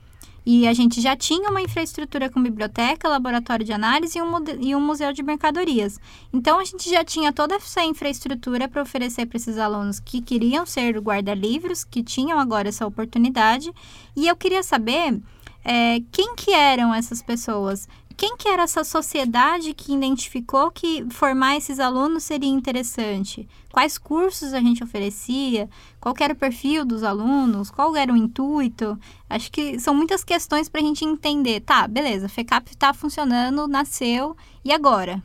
[0.47, 4.75] E a gente já tinha uma infraestrutura com biblioteca, laboratório de análise e um, e
[4.75, 5.99] um museu de mercadorias.
[6.33, 10.67] Então, a gente já tinha toda essa infraestrutura para oferecer para esses alunos que queriam
[10.67, 13.73] ser guarda-livros, que tinham agora essa oportunidade.
[14.15, 15.21] E eu queria saber
[15.65, 17.89] é, quem que eram essas pessoas?
[18.17, 23.49] Quem que era essa sociedade que identificou que formar esses alunos seria interessante?
[23.73, 25.69] Quais cursos a gente oferecia?
[26.01, 27.71] Qual era o perfil dos alunos?
[27.71, 28.99] Qual era o intuito?
[29.29, 31.61] Acho que são muitas questões para a gente entender.
[31.61, 35.21] Tá, beleza, FECAP está funcionando, nasceu, e agora?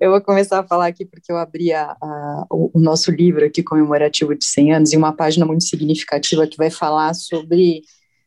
[0.00, 3.44] Eu vou começar a falar aqui porque eu abri a, a, o, o nosso livro
[3.44, 7.82] aqui comemorativo de 100 anos em uma página muito significativa que vai falar sobre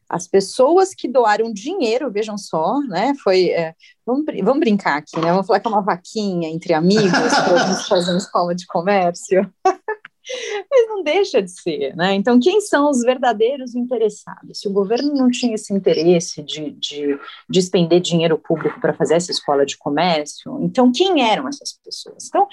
[0.09, 3.13] as pessoas que doaram dinheiro, vejam só, né?
[3.23, 3.49] Foi.
[3.49, 3.73] É,
[4.05, 5.31] vamos, vamos brincar aqui, né?
[5.31, 9.51] Vamos falar que é uma vaquinha entre amigos para fazer uma escola de comércio.
[10.69, 12.13] Mas não deixa de ser, né?
[12.13, 14.59] Então, quem são os verdadeiros interessados?
[14.59, 19.15] Se o governo não tinha esse interesse de, de, de expender dinheiro público para fazer
[19.15, 22.27] essa escola de comércio, então quem eram essas pessoas?
[22.27, 22.47] Então,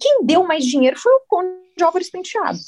[0.00, 2.58] quem deu mais dinheiro foi o Conde Álvares Penteado.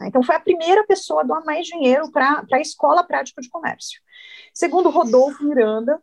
[0.00, 0.08] Né?
[0.08, 4.00] Então, foi a primeira pessoa a doar mais dinheiro para a Escola Prática de Comércio.
[4.54, 6.00] Segundo Rodolfo Miranda,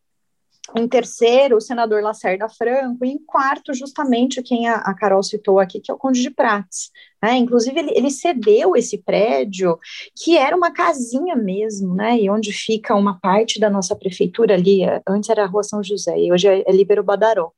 [0.75, 5.59] em terceiro, o senador Lacerda Franco, e em quarto, justamente quem a, a Carol citou
[5.59, 6.91] aqui, que é o Conde de Prates.
[7.21, 7.37] Né?
[7.37, 9.77] Inclusive, ele, ele, cedeu esse prédio,
[10.15, 12.19] que era uma casinha mesmo, né?
[12.19, 15.83] e onde fica uma parte da nossa prefeitura ali, é, antes era a Rua São
[15.83, 17.51] José, e hoje é, é Libero Badaró.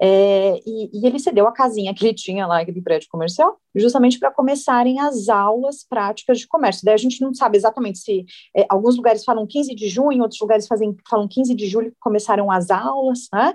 [0.00, 4.18] É, e, e, ele cedeu a casinha que ele tinha lá, aquele prédio comercial, justamente
[4.18, 6.84] para começarem as aulas práticas de comércio.
[6.84, 8.24] Daí a gente não sabe exatamente se
[8.56, 11.98] é, alguns lugares falam 15 de junho, outros lugares fazem, falam 15 de julho que
[12.00, 13.54] começaram as aulas, né?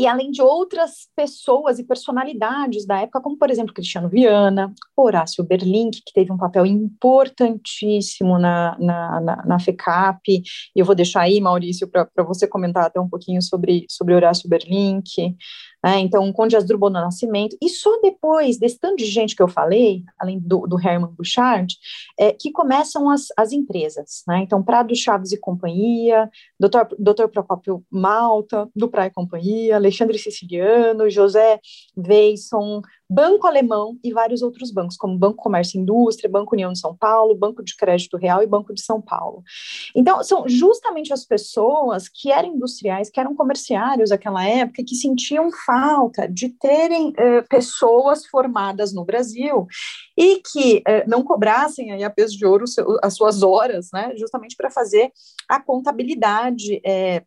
[0.00, 5.44] E além de outras pessoas e personalidades da época, como por exemplo Cristiano Viana, Horácio
[5.44, 10.42] Berlink, que teve um papel importantíssimo na, na, na, na FECAP, e
[10.74, 15.36] eu vou deixar aí, Maurício, para você comentar até um pouquinho sobre, sobre Horácio Berlink,
[15.84, 15.98] né?
[16.00, 19.48] Então, o Conde Asdrubal do Nascimento, e só depois desse tanto de gente que eu
[19.48, 21.74] falei, além do, do Herman Bouchard,
[22.18, 24.22] é, que começam as, as empresas.
[24.28, 24.40] Né?
[24.42, 26.94] Então, Prado Chaves e Companhia, Dr.
[26.98, 27.28] Dr.
[27.32, 31.58] Procópio Malta, do Praia e Companhia, Alexandre Siciliano, José
[31.96, 36.78] Veison, Banco Alemão e vários outros bancos, como Banco Comércio e Indústria, Banco União de
[36.78, 39.42] São Paulo, Banco de Crédito Real e Banco de São Paulo.
[39.96, 45.50] Então, são justamente as pessoas que eram industriais, que eram comerciários naquela época, que sentiam
[45.66, 49.66] falta de terem eh, pessoas formadas no Brasil
[50.16, 52.64] e que eh, não cobrassem aí a peso de ouro
[53.02, 55.10] as suas horas, né, justamente para fazer
[55.48, 57.24] a contabilidade eh,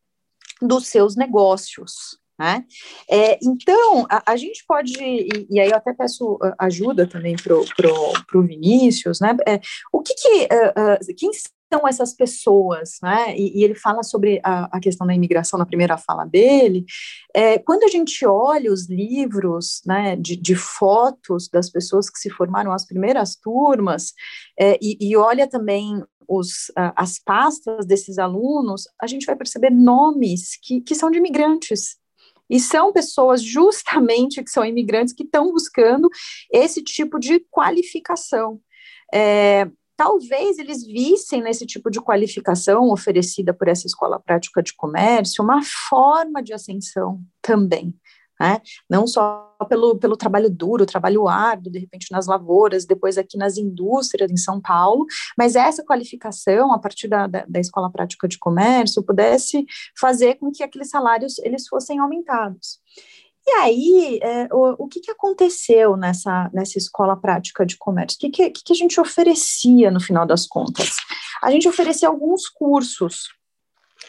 [0.61, 2.22] dos seus negócios.
[2.39, 2.65] Né?
[3.09, 7.55] É, então, a, a, gente pode, e, e, aí eu até peço ajuda também para
[7.55, 9.37] o Vinícius, né?
[9.47, 9.59] É,
[9.91, 11.29] o que, que uh, uh, quem
[11.73, 13.35] são essas pessoas, né?
[13.37, 16.85] E, e ele fala sobre a, a, questão da imigração na primeira fala dele.
[17.35, 22.29] É, quando a gente olha os livros, né, de, de, fotos das pessoas que se
[22.29, 24.13] formaram as primeiras turmas
[24.59, 30.57] é, e, e, olha também os, as pastas desses alunos, a gente vai perceber nomes
[30.61, 31.97] que, que são de imigrantes,
[32.49, 36.09] e são pessoas justamente que são imigrantes que estão buscando
[36.51, 38.59] esse tipo de qualificação.
[39.13, 45.43] É, talvez eles vissem nesse tipo de qualificação oferecida por essa escola prática de comércio
[45.43, 47.93] uma forma de ascensão também.
[48.39, 48.61] Né?
[48.89, 53.57] Não só pelo, pelo trabalho duro, trabalho árduo, de repente nas lavouras, depois aqui nas
[53.57, 55.05] indústrias em São Paulo,
[55.37, 59.65] mas essa qualificação, a partir da, da, da escola prática de comércio, pudesse
[59.97, 62.79] fazer com que aqueles salários eles fossem aumentados.
[63.45, 68.15] E aí, é, o, o que, que aconteceu nessa, nessa escola prática de comércio?
[68.15, 70.95] O que, que, que a gente oferecia no final das contas?
[71.41, 73.27] A gente oferecia alguns cursos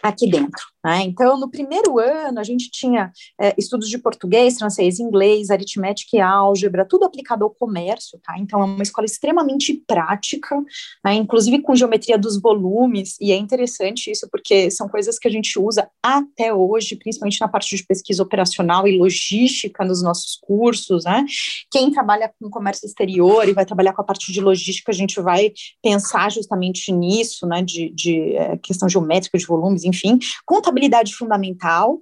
[0.02, 0.62] aqui dentro.
[0.84, 1.02] Né?
[1.04, 6.20] Então, no primeiro ano, a gente tinha é, estudos de português, francês, inglês, aritmética e
[6.20, 8.34] álgebra, tudo aplicado ao comércio, tá?
[8.38, 10.54] Então, é uma escola extremamente prática,
[11.02, 11.14] né?
[11.14, 15.58] inclusive com geometria dos volumes, e é interessante isso, porque são coisas que a gente
[15.58, 21.24] usa até hoje, principalmente na parte de pesquisa operacional e logística nos nossos cursos, né?
[21.70, 25.18] Quem trabalha com comércio exterior e vai trabalhar com a parte de logística, a gente
[25.18, 25.50] vai
[25.82, 27.62] pensar justamente nisso, né?
[27.62, 32.00] De, de é, questão geométrica de volumes, enfim, contabilidade fundamental,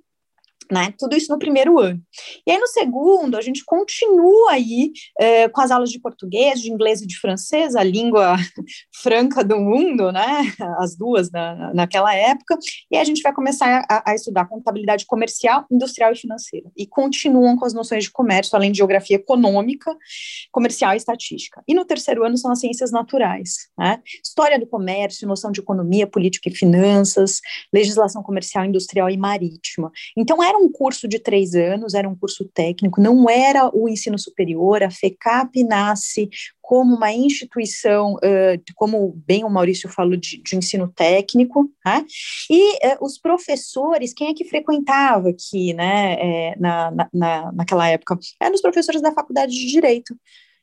[0.73, 0.95] né?
[0.99, 2.01] Tudo isso no primeiro ano.
[2.47, 6.73] E aí, no segundo, a gente continua aí é, com as aulas de português, de
[6.73, 8.37] inglês e de francês, a língua
[9.03, 10.51] franca do mundo, né?
[10.79, 12.59] As duas na, naquela época.
[12.91, 16.71] E a gente vai começar a, a, estudar contabilidade comercial, industrial e financeira.
[16.75, 19.95] E continuam com as noções de comércio, além de geografia econômica,
[20.51, 21.63] comercial e estatística.
[21.69, 24.01] E no terceiro ano são as ciências naturais, né?
[24.25, 29.93] História do comércio, noção de economia, política e finanças, legislação comercial, industrial e marítima.
[30.17, 34.19] Então, era um curso de três anos, era um curso técnico, não era o ensino
[34.19, 36.29] superior, a FECAP nasce
[36.61, 42.05] como uma instituição, uh, como bem o Maurício falou, de, de ensino técnico, né?
[42.49, 48.19] e uh, os professores, quem é que frequentava aqui, né, é, na, na, naquela época?
[48.41, 50.17] Eram os professores da faculdade de Direito,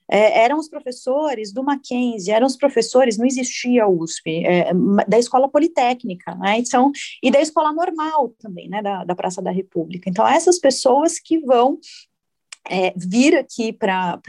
[0.09, 4.71] é, eram os professores do Mackenzie, eram os professores, não existia USP, é,
[5.07, 6.57] da escola politécnica, né?
[6.57, 6.91] Então,
[7.21, 8.81] e da escola normal também, né?
[8.81, 10.09] Da, da Praça da República.
[10.09, 11.79] Então, essas pessoas que vão
[12.69, 14.19] é, vir aqui para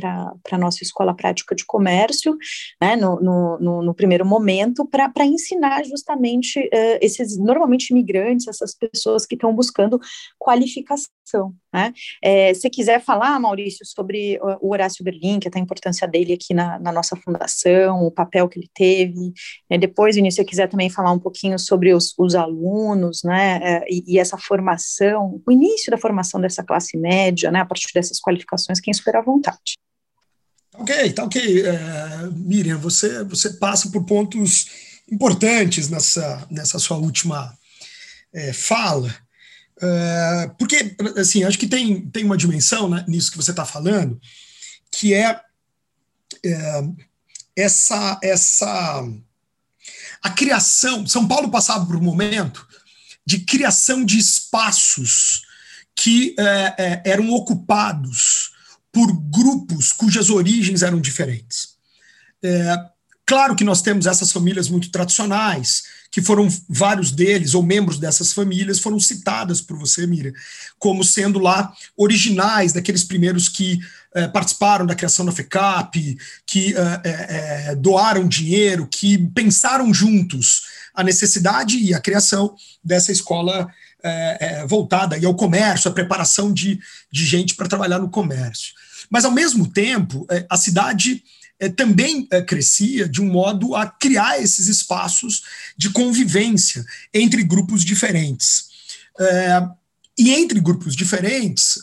[0.51, 2.37] a nossa escola prática de comércio,
[2.81, 9.27] né, no, no, no primeiro momento, para ensinar justamente uh, esses, normalmente imigrantes, essas pessoas
[9.27, 10.01] que estão buscando
[10.39, 11.55] qualificação.
[11.73, 11.93] Né?
[12.23, 16.53] É, se quiser falar, Maurício, sobre o Horácio Berlim, que é a importância dele aqui
[16.53, 19.33] na, na nossa fundação, o papel que ele teve,
[19.71, 19.79] né?
[19.79, 24.15] depois, Vinícius, se quiser também falar um pouquinho sobre os, os alunos, né, é, e,
[24.15, 28.81] e, essa formação, o início da formação dessa classe média, né, a partir dessas qualificações,
[28.81, 29.79] quem espera à vontade.
[30.75, 31.67] Ok, tá ok.
[31.67, 34.67] É, Miriam, você, você passa por pontos
[35.11, 37.53] importantes nessa, nessa sua última
[38.33, 39.15] é, fala,
[39.83, 44.21] é, porque, assim, acho que tem, tem uma dimensão né, nisso que você está falando,
[44.93, 45.41] que é,
[46.45, 46.83] é,
[47.57, 49.05] essa, essa.
[50.23, 51.07] A criação.
[51.07, 52.67] São Paulo passava por um momento
[53.25, 55.43] de criação de espaços
[55.95, 58.53] que é, é eram ocupados
[58.93, 61.77] por grupos cujas origens eram diferentes.
[62.43, 62.77] É,
[63.25, 68.33] claro que nós temos essas famílias muito tradicionais, que foram vários deles, ou membros dessas
[68.33, 70.33] famílias, foram citadas por você, Miriam,
[70.79, 73.79] como sendo lá originais daqueles primeiros que
[74.13, 81.05] eh, participaram da criação da FECAP, que eh, eh, doaram dinheiro, que pensaram juntos a
[81.05, 83.69] necessidade e a criação dessa escola
[84.67, 86.81] voltada ao comércio, a preparação de,
[87.13, 88.73] de gente para trabalhar no comércio.
[89.11, 91.23] Mas, ao mesmo tempo, a cidade
[91.69, 95.43] também é, crescia de um modo a criar esses espaços
[95.77, 98.71] de convivência entre grupos diferentes.
[99.19, 99.63] É,
[100.19, 101.79] e entre grupos diferentes,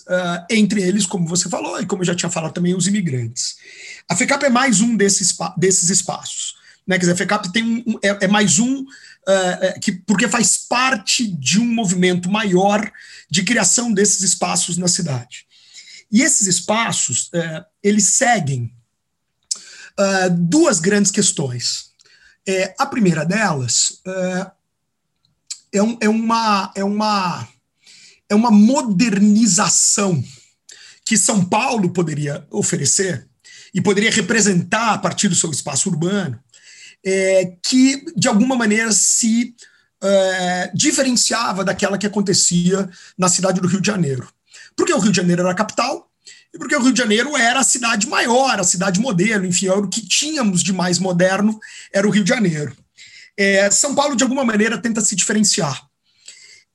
[0.51, 3.55] entre eles, como você falou, e como eu já tinha falado também, os imigrantes.
[4.07, 6.53] A FECAP é mais um desses, desses espaços.
[6.87, 6.95] Né?
[6.95, 11.27] Quer dizer, a FECAP tem um, é, é mais um, uh, que, porque faz parte
[11.27, 12.89] de um movimento maior
[13.29, 15.45] de criação desses espaços na cidade.
[16.09, 18.73] E esses espaços, uh, eles seguem
[19.99, 21.91] uh, duas grandes questões.
[22.47, 24.51] É, a primeira delas uh,
[25.73, 27.47] é, é, uma, é, uma,
[28.29, 30.23] é uma modernização
[31.05, 33.27] que São Paulo poderia oferecer
[33.73, 36.39] e poderia representar a partir do seu espaço urbano,
[37.05, 39.55] é, que de alguma maneira se
[40.01, 44.27] é, diferenciava daquela que acontecia na cidade do Rio de Janeiro.
[44.75, 46.06] Porque o Rio de Janeiro era a capital,
[46.57, 49.77] e porque o Rio de Janeiro era a cidade maior, a cidade modelo, enfim, era
[49.77, 51.59] o que tínhamos de mais moderno,
[51.93, 52.75] era o Rio de Janeiro.
[53.37, 55.87] É, São Paulo, de alguma maneira, tenta se diferenciar.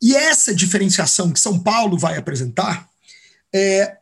[0.00, 2.88] E essa diferenciação que São Paulo vai apresentar
[3.52, 3.96] é,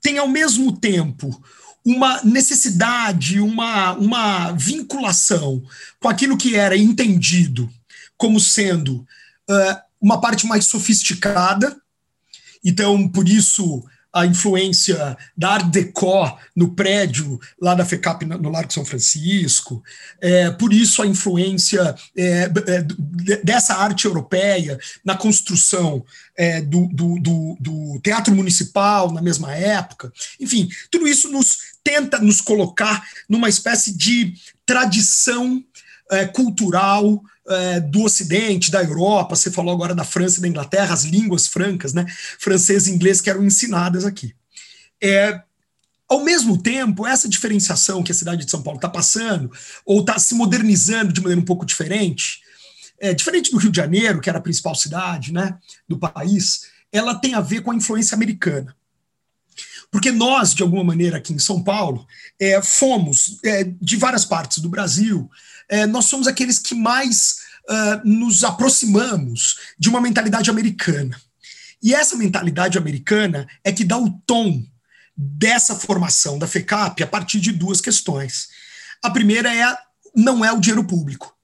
[0.00, 1.38] tem, ao mesmo tempo,
[1.84, 5.62] uma necessidade, uma, uma vinculação
[6.00, 7.70] com aquilo que era entendido
[8.16, 9.06] como sendo
[9.50, 11.76] uh, uma parte mais sofisticada.
[12.64, 13.84] Então, por isso,
[14.16, 19.84] a influência da Art Deco no prédio lá da FECAP no Largo São Francisco,
[20.22, 26.02] é, por isso a influência é, é, dessa arte europeia na construção
[26.34, 30.10] é, do, do, do, do, teatro municipal na mesma época.
[30.40, 34.32] Enfim, tudo isso nos tenta nos colocar numa espécie de
[34.64, 35.62] tradição
[36.10, 40.92] é, cultural é, do Ocidente, da Europa, você falou agora da França e da Inglaterra,
[40.92, 42.06] as línguas francas, né,
[42.38, 44.34] francês e inglês, que eram ensinadas aqui.
[45.02, 45.40] É,
[46.08, 49.50] ao mesmo tempo, essa diferenciação que a cidade de São Paulo está passando,
[49.84, 52.40] ou está se modernizando de maneira um pouco diferente,
[52.98, 57.14] é, diferente do Rio de Janeiro, que era a principal cidade né, do país, ela
[57.14, 58.74] tem a ver com a influência americana.
[59.90, 62.06] Porque nós, de alguma maneira, aqui em São Paulo,
[62.38, 65.30] é, fomos é, de várias partes do Brasil,
[65.68, 67.36] é, nós somos aqueles que mais
[67.68, 71.20] uh, nos aproximamos de uma mentalidade americana.
[71.82, 74.64] E essa mentalidade americana é que dá o tom
[75.16, 78.48] dessa formação da FECAP a partir de duas questões.
[79.02, 79.76] A primeira é
[80.14, 81.34] não é o dinheiro público,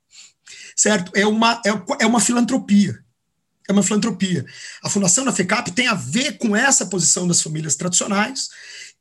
[0.74, 1.12] certo?
[1.14, 1.70] É uma, é,
[2.00, 3.02] é uma filantropia.
[3.68, 4.44] É uma filantropia.
[4.82, 8.48] A fundação da FECAP tem a ver com essa posição das famílias tradicionais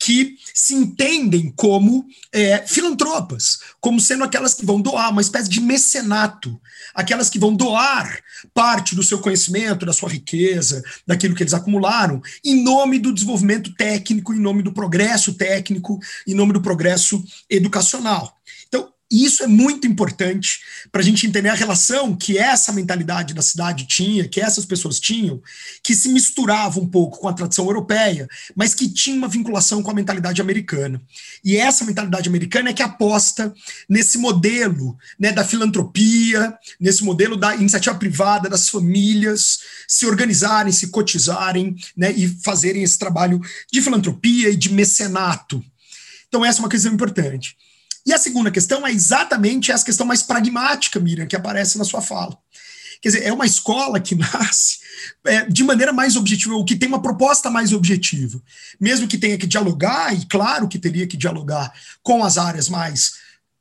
[0.03, 5.61] que se entendem como é, filantropas, como sendo aquelas que vão doar, uma espécie de
[5.61, 6.59] mecenato,
[6.91, 8.19] aquelas que vão doar
[8.51, 13.75] parte do seu conhecimento, da sua riqueza, daquilo que eles acumularam, em nome do desenvolvimento
[13.75, 18.41] técnico, em nome do progresso técnico, em nome do progresso educacional.
[19.11, 23.41] E isso é muito importante para a gente entender a relação que essa mentalidade da
[23.41, 25.41] cidade tinha, que essas pessoas tinham,
[25.83, 29.91] que se misturava um pouco com a tradição europeia, mas que tinha uma vinculação com
[29.91, 31.01] a mentalidade americana.
[31.43, 33.53] E essa mentalidade americana é que aposta
[33.89, 39.59] nesse modelo né, da filantropia, nesse modelo da iniciativa privada, das famílias
[39.89, 45.61] se organizarem, se cotizarem né, e fazerem esse trabalho de filantropia e de mecenato.
[46.29, 47.57] Então, essa é uma questão importante.
[48.05, 52.01] E a segunda questão é exatamente essa questão mais pragmática, Miriam, que aparece na sua
[52.01, 52.37] fala.
[53.01, 54.79] Quer dizer, é uma escola que nasce
[55.25, 58.41] é, de maneira mais objetiva, ou que tem uma proposta mais objetiva.
[58.79, 61.73] Mesmo que tenha que dialogar, e claro que teria que dialogar
[62.03, 63.13] com as áreas mais,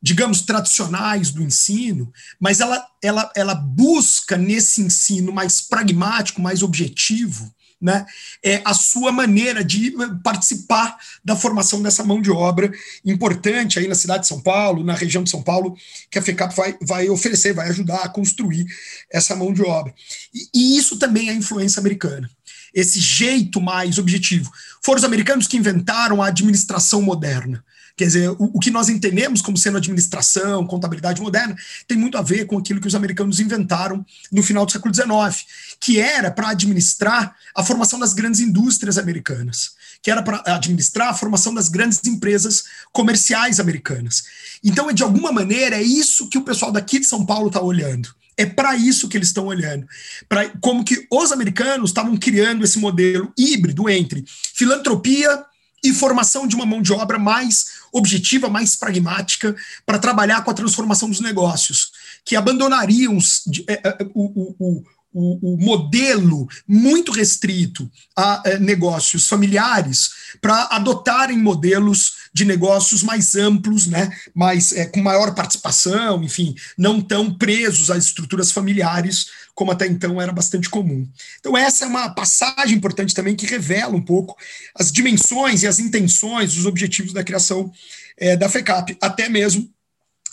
[0.02, 7.52] digamos, tradicionais do ensino, mas ela, ela, ela busca nesse ensino mais pragmático, mais objetivo,
[7.80, 8.04] né,
[8.42, 12.70] é a sua maneira de eh, participar da formação dessa mão de obra
[13.04, 15.76] importante aí na cidade de São Paulo, na região de São Paulo,
[16.10, 18.66] que a FECAP vai, vai oferecer, vai ajudar a construir
[19.10, 19.94] essa mão de obra.
[20.34, 22.28] E, e isso também é influência americana
[22.72, 24.50] esse jeito mais objetivo.
[24.82, 27.64] Foram os americanos que inventaram a administração moderna.
[28.00, 31.54] Quer dizer, o, o, que nós entendemos como sendo administração, contabilidade moderna,
[31.86, 35.46] tem muito a ver com aquilo que os americanos inventaram no final do século XIX,
[35.78, 39.72] que era para administrar a formação das grandes indústrias americanas,
[40.02, 44.22] que era para administrar a formação das grandes empresas comerciais americanas.
[44.64, 48.08] Então, de alguma maneira, é isso que o pessoal daqui de São Paulo está olhando.
[48.34, 49.86] É para isso que eles estão olhando.
[50.26, 54.24] Para como que os americanos estavam criando esse modelo híbrido entre
[54.54, 55.44] filantropia
[55.82, 60.54] e formação de uma mão de obra mais objetiva, mais pragmática, para trabalhar com a
[60.54, 61.90] transformação dos negócios,
[62.24, 63.18] que abandonariam
[63.66, 70.10] é, é, o, o, o, o, modelo muito restrito a é, negócios familiares
[70.40, 77.00] para adotarem modelos de negócios mais amplos, né, mais, é, com maior participação, enfim, não
[77.00, 81.08] tão presos às estruturas familiares como até então era bastante comum.
[81.38, 84.36] Então, essa é uma passagem importante também que revela um pouco
[84.74, 87.70] as dimensões e as intenções, os objetivos da criação
[88.16, 89.68] é, da FECAP, até mesmo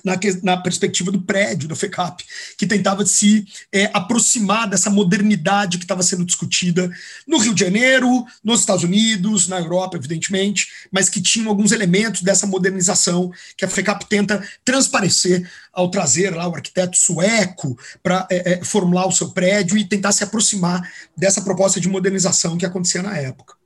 [0.08, 2.24] na, na, perspectiva do prédio, da FECAP,
[2.58, 6.90] que tentava se é, aproximar dessa modernidade que estava sendo discutida
[7.28, 12.22] no Rio de Janeiro, nos Estados Unidos, na Europa, evidentemente, mas que tinham alguns elementos
[12.22, 18.54] dessa modernização que a FECAP tenta transparecer ao trazer lá o arquiteto sueco para é,
[18.54, 20.82] é, formular o seu prédio e tentar se aproximar
[21.16, 23.58] dessa proposta de modernização que acontecia na época.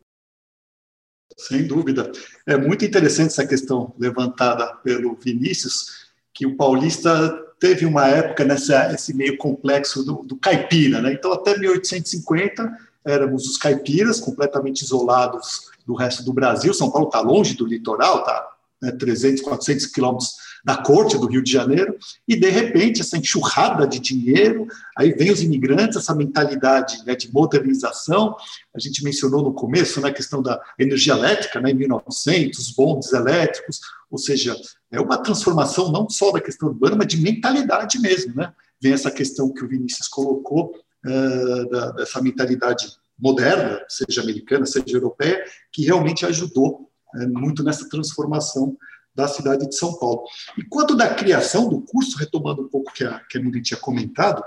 [1.38, 2.12] Sem dúvida.
[2.46, 6.01] É muito interessante essa questão levantada pelo Vinícius,
[6.34, 7.30] que o paulista
[7.60, 11.14] teve uma época nessa esse meio complexo do, do caipira, né?
[11.14, 12.72] Então até 1850
[13.06, 16.74] éramos os caipiras completamente isolados do resto do Brasil.
[16.74, 18.48] São Paulo está longe do litoral, tá
[18.82, 21.96] né, 300, 400 quilômetros da corte do Rio de Janeiro,
[22.28, 27.32] e de repente essa enxurrada de dinheiro, aí vem os imigrantes, essa mentalidade né, de
[27.34, 28.36] modernização,
[28.76, 33.12] a gente mencionou no começo né, a questão da energia elétrica, né, em 1900, bondes
[33.14, 34.56] elétricos, ou seja,
[34.92, 38.54] é uma transformação não só da questão urbana, mas de mentalidade mesmo, né?
[38.82, 40.74] Vem essa questão que o Vinícius colocou,
[41.06, 42.88] uh, da, dessa mentalidade
[43.18, 45.42] moderna, seja americana, seja europeia,
[45.72, 48.76] que realmente ajudou uh, muito nessa transformação
[49.14, 50.24] da cidade de São Paulo.
[50.58, 53.80] E quanto da criação do curso, retomando um pouco que a, que a Miriam tinha
[53.80, 54.44] comentado,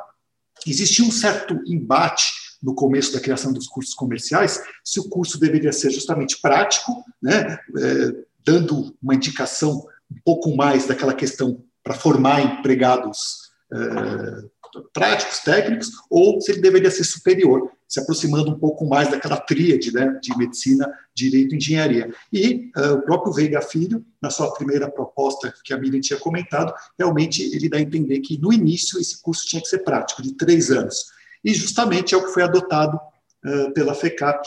[0.66, 5.72] existia um certo embate no começo da criação dos cursos comerciais, se o curso deveria
[5.72, 12.40] ser justamente prático, né, é, dando uma indicação um pouco mais daquela questão para formar
[12.40, 14.54] empregados é,
[14.94, 19.92] práticos, técnicos, ou se ele deveria ser superior, se aproximando um pouco mais daquela tríade
[19.92, 22.12] né, de medicina, direito e engenharia.
[22.32, 26.74] E uh, o próprio Veiga Filho, na sua primeira proposta que a Miriam tinha comentado,
[26.98, 30.32] realmente ele dá a entender que no início esse curso tinha que ser prático, de
[30.32, 31.04] três anos.
[31.44, 34.44] E justamente é o que foi adotado uh, pela FECAP,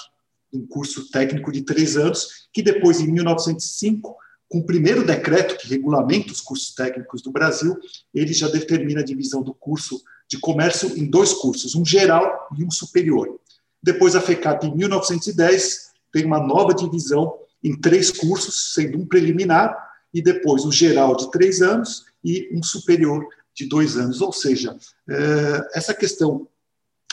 [0.54, 4.14] um curso técnico de três anos, que depois, em 1905,
[4.50, 7.78] com o primeiro decreto que regulamenta os cursos técnicos do Brasil,
[8.14, 12.64] ele já determina a divisão do curso de comércio em dois cursos, um geral e
[12.64, 13.40] um superior.
[13.82, 19.76] Depois, a FECAP, em 1910, tem uma nova divisão em três cursos, sendo um preliminar
[20.14, 24.22] e depois o geral de três anos e um superior de dois anos.
[24.22, 24.76] Ou seja,
[25.10, 26.48] eh, essa questão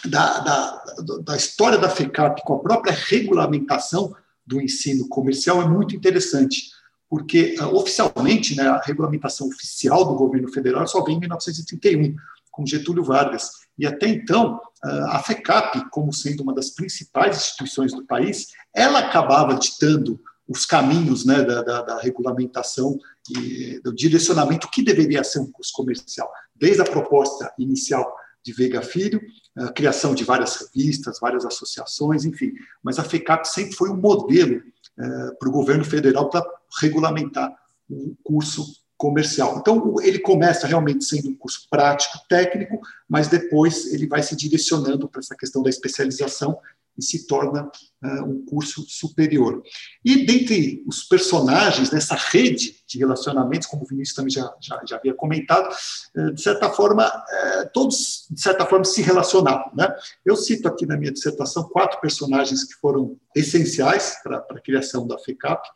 [0.05, 0.85] da, da,
[1.23, 4.15] da história da FECAP com a própria regulamentação
[4.47, 6.71] do ensino comercial é muito interessante,
[7.09, 12.15] porque uh, oficialmente né, a regulamentação oficial do governo federal só vem em 1931,
[12.55, 13.51] com Getúlio Vargas.
[13.79, 19.55] E até então, a FECAP, como sendo uma das principais instituições do país, ela acabava
[19.55, 22.99] ditando os caminhos né, da, da, da, regulamentação
[23.31, 28.83] e do direcionamento que deveria ser um curso comercial, desde a proposta inicial de Veiga
[28.83, 29.21] Filho,
[29.57, 32.53] a criação de várias revistas, várias associações, enfim.
[32.83, 34.61] Mas a FECAP sempre foi um modelo
[34.99, 36.45] eh, para o governo federal para
[36.81, 37.51] regulamentar
[37.89, 39.59] o curso comercial.
[39.59, 45.09] Então, ele começa realmente sendo um curso prático, técnico, mas depois ele vai se direcionando
[45.09, 46.59] para essa questão da especialização
[46.97, 49.63] e se torna uh, um curso superior.
[50.05, 54.97] E dentre os personagens dessa rede de relacionamentos, como o Vinícius também já, já, já
[54.97, 55.69] havia comentado,
[56.17, 59.73] uh, de certa forma, uh, todos, de certa forma, se relacionavam.
[59.75, 59.93] Né?
[60.25, 65.19] Eu cito aqui na minha dissertação quatro personagens que foram essenciais para a criação da
[65.19, 65.69] FECAP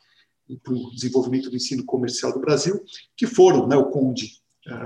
[0.62, 2.82] para o desenvolvimento do ensino comercial do Brasil,
[3.16, 4.30] que foram né, o conde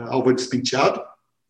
[0.08, 1.00] Álvaro Despenteado,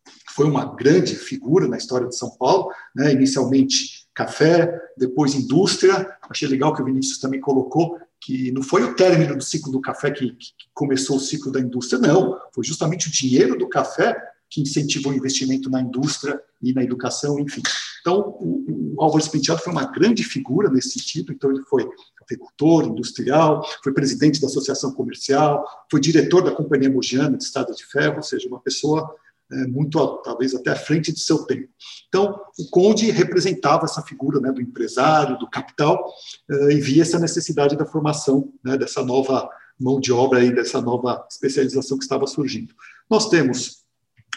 [0.05, 6.17] que foi uma grande figura na história de São Paulo, né, inicialmente café, depois indústria.
[6.29, 9.81] Achei legal que o Vinícius também colocou que não foi o término do ciclo do
[9.81, 12.39] café que, que começou o ciclo da indústria, não.
[12.53, 14.15] Foi justamente o dinheiro do café
[14.49, 17.61] que incentivou o investimento na indústria e na educação, enfim.
[17.99, 21.85] Então, o, o Álvaro Penteado foi uma grande figura nesse sentido, então ele foi
[22.23, 27.85] agricultor, industrial, foi presidente da Associação Comercial, foi diretor da Companhia Mogiana de Estrada de
[27.85, 29.15] Ferro, ou seja, uma pessoa
[29.51, 31.69] é, muito, talvez até à frente de seu tempo.
[32.07, 36.03] Então, o Conde representava essa figura né, do empresário, do capital,
[36.49, 39.49] é, e via essa necessidade da formação né, dessa nova
[39.79, 42.73] mão de obra, aí, dessa nova especialização que estava surgindo.
[43.09, 43.83] Nós temos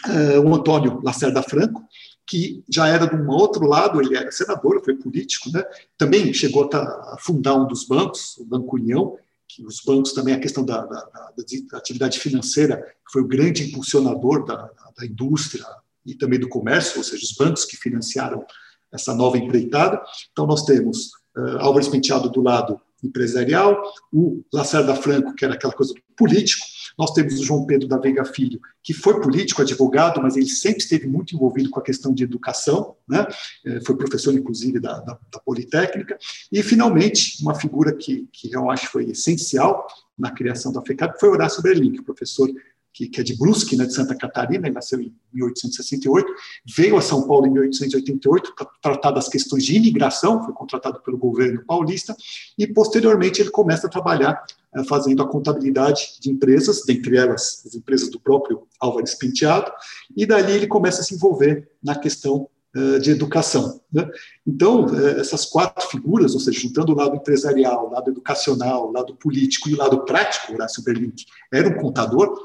[0.05, 1.83] é, o Antônio Lacerda Franco,
[2.27, 5.63] que já era de um outro lado, ele era senador, foi político, né?
[5.97, 9.17] também chegou a fundar um dos bancos, o Banco União,
[9.47, 11.31] que os bancos também, a questão da, da,
[11.71, 15.65] da atividade financeira, foi o grande impulsionador da, da, indústria
[16.05, 18.45] e também do comércio, ou seja, os bancos que financiaram
[18.91, 20.01] essa nova empreitada.
[20.31, 25.73] Então, nós temos uh, Álvares Penteado do lado empresarial, o Lacerda Franco, que era aquela
[25.73, 26.65] coisa político,
[26.97, 30.79] nós temos o João Pedro da Veiga Filho, que foi político, advogado, mas ele sempre
[30.79, 33.27] esteve muito envolvido com a questão de educação, né?
[33.65, 36.17] É, foi professor, inclusive, da, da, da Politécnica.
[36.51, 39.85] E, finalmente, uma figura que, que eu acho foi essencial
[40.17, 42.49] na criação da FECAP foi Horácio Berlim, que é professor
[42.97, 46.33] que, que, é de Brusque, né, de Santa Catarina, ele nasceu em 1868,
[46.75, 51.17] veio a São Paulo em 1888 para tratar das questões de imigração, foi contratado pelo
[51.17, 52.15] governo paulista,
[52.57, 54.43] e posteriormente ele começa a trabalhar
[54.75, 59.71] é, fazendo a contabilidade de empresas, dentre elas as empresas do próprio Álvares Penteado,
[60.15, 63.79] e dali ele começa a se envolver na questão uh, de educação.
[63.93, 64.09] Né?
[64.45, 68.91] Então, uh, essas quatro figuras, ou seja, juntando o lado empresarial, o lado educacional, o
[68.91, 72.35] lado político e o lado prático, Horácio Berlink era um contador,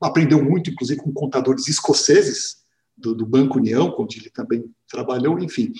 [0.00, 2.62] aprendeu muito, inclusive, com contadores escoceses
[2.96, 5.72] do, do, Banco União, onde ele também trabalhou, enfim.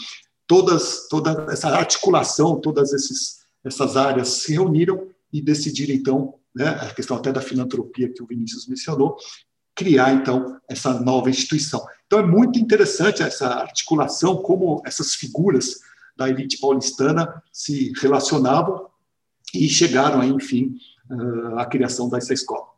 [0.47, 6.93] Todas, toda essa articulação, todas esses, essas áreas se reuniram e decidiram, então, né, a
[6.95, 9.16] questão até da filantropia que o Vinícius mencionou,
[9.74, 11.85] criar, então, essa nova instituição.
[12.07, 15.80] Então, é muito interessante essa articulação, como essas figuras
[16.16, 18.87] da elite paulistana se relacionavam
[19.55, 20.76] e chegaram, aí, enfim,
[21.11, 22.71] uh, à criação dessa escola.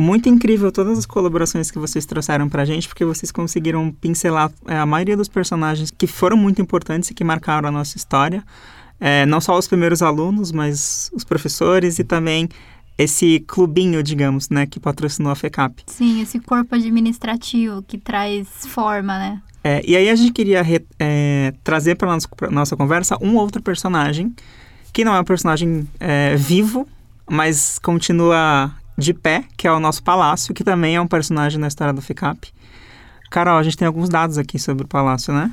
[0.00, 4.78] Muito incrível todas as colaborações que vocês trouxeram pra gente, porque vocês conseguiram pincelar é,
[4.78, 8.42] a maioria dos personagens que foram muito importantes e que marcaram a nossa história.
[8.98, 12.48] É, não só os primeiros alunos, mas os professores e também
[12.96, 15.82] esse clubinho, digamos, né, que patrocinou a FECAP.
[15.86, 19.42] Sim, esse corpo administrativo que traz forma, né?
[19.62, 23.62] É, e aí a gente queria re, é, trazer para nossa, nossa conversa um outro
[23.62, 24.34] personagem,
[24.94, 26.88] que não é um personagem é, vivo,
[27.28, 31.68] mas continua de pé, que é o nosso palácio, que também é um personagem na
[31.68, 32.52] história do FICAP.
[33.30, 35.52] Carol, a gente tem alguns dados aqui sobre o palácio, né?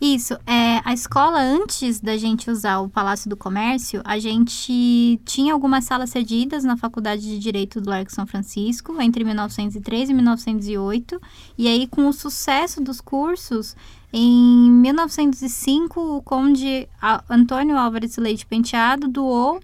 [0.00, 5.54] Isso, é, a escola, antes da gente usar o Palácio do Comércio, a gente tinha
[5.54, 11.20] algumas salas cedidas na Faculdade de Direito do Largo São Francisco, entre 1903 e 1908.
[11.56, 13.74] E aí, com o sucesso dos cursos,
[14.12, 16.88] em 1905, o conde
[17.30, 19.60] Antônio Álvares Leite Penteado doou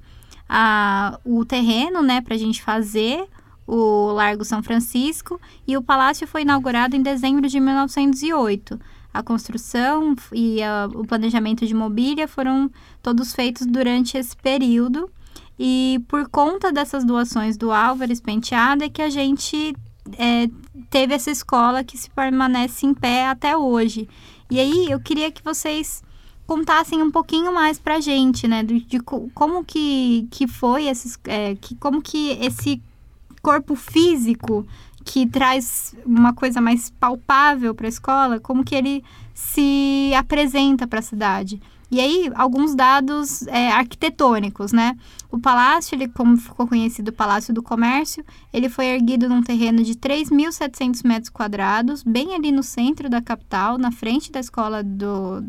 [0.52, 3.24] a, o terreno, né, para a gente fazer
[3.64, 8.80] o Largo São Francisco e o palácio foi inaugurado em dezembro de 1908.
[9.14, 12.68] A construção e a, o planejamento de mobília foram
[13.00, 15.08] todos feitos durante esse período
[15.56, 19.76] e por conta dessas doações do Álvares Penteado é que a gente
[20.18, 20.50] é,
[20.90, 24.08] teve essa escola que se permanece em pé até hoje.
[24.50, 26.02] E aí eu queria que vocês
[26.50, 28.64] contassem um pouquinho mais pra gente, né?
[28.64, 31.16] De, de como que, que foi esses.
[31.24, 32.82] É, que, como que esse
[33.40, 34.66] corpo físico
[35.04, 40.98] que traz uma coisa mais palpável para a escola, como que ele se apresenta para
[40.98, 41.62] a cidade.
[41.88, 44.96] E aí, alguns dados é, arquitetônicos, né?
[45.30, 49.94] O palácio, ele, como ficou conhecido, Palácio do Comércio, ele foi erguido num terreno de
[49.94, 55.44] 3.700 metros quadrados, bem ali no centro da capital, na frente da escola do,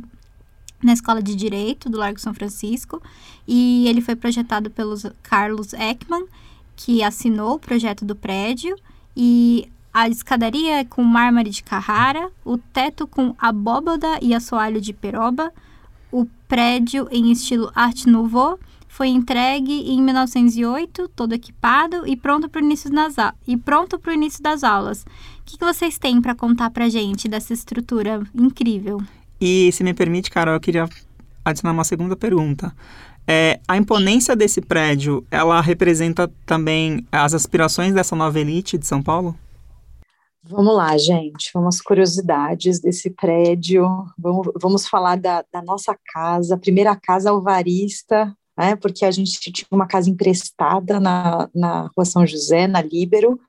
[0.83, 3.01] na Escola de Direito do Largo São Francisco
[3.47, 6.25] e ele foi projetado pelo Carlos Ekman,
[6.75, 8.75] que assinou o projeto do prédio
[9.15, 14.93] e a escadaria é com mármore de Carrara, o teto com abóbada e assoalho de
[14.93, 15.51] peroba,
[16.11, 18.57] o prédio em estilo Art Nouveau
[18.87, 23.15] foi entregue em 1908, todo equipado e pronto para o início das
[23.47, 25.03] e pronto início das aulas.
[25.03, 29.01] O que, que vocês têm para contar para gente dessa estrutura incrível?
[29.41, 30.87] E se me permite, Carol, eu queria
[31.43, 32.71] adicionar uma segunda pergunta.
[33.27, 39.01] É, a imponência desse prédio, ela representa também as aspirações dessa nova elite de São
[39.01, 39.35] Paulo?
[40.43, 41.51] Vamos lá, gente.
[41.53, 43.85] Vamos curiosidades desse prédio.
[44.17, 48.75] Vamos, vamos falar da, da nossa casa, primeira casa alvarista, né?
[48.75, 53.39] Porque a gente tinha uma casa emprestada na, na Rua São José, na Líbero.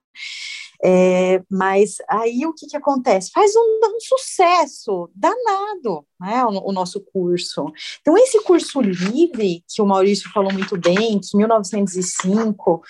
[0.84, 3.30] É, mas aí o que, que acontece?
[3.32, 7.66] Faz um, um sucesso danado né, o, o, nosso curso.
[8.00, 12.80] Então, esse curso livre, que o Maurício falou muito bem, que em 1905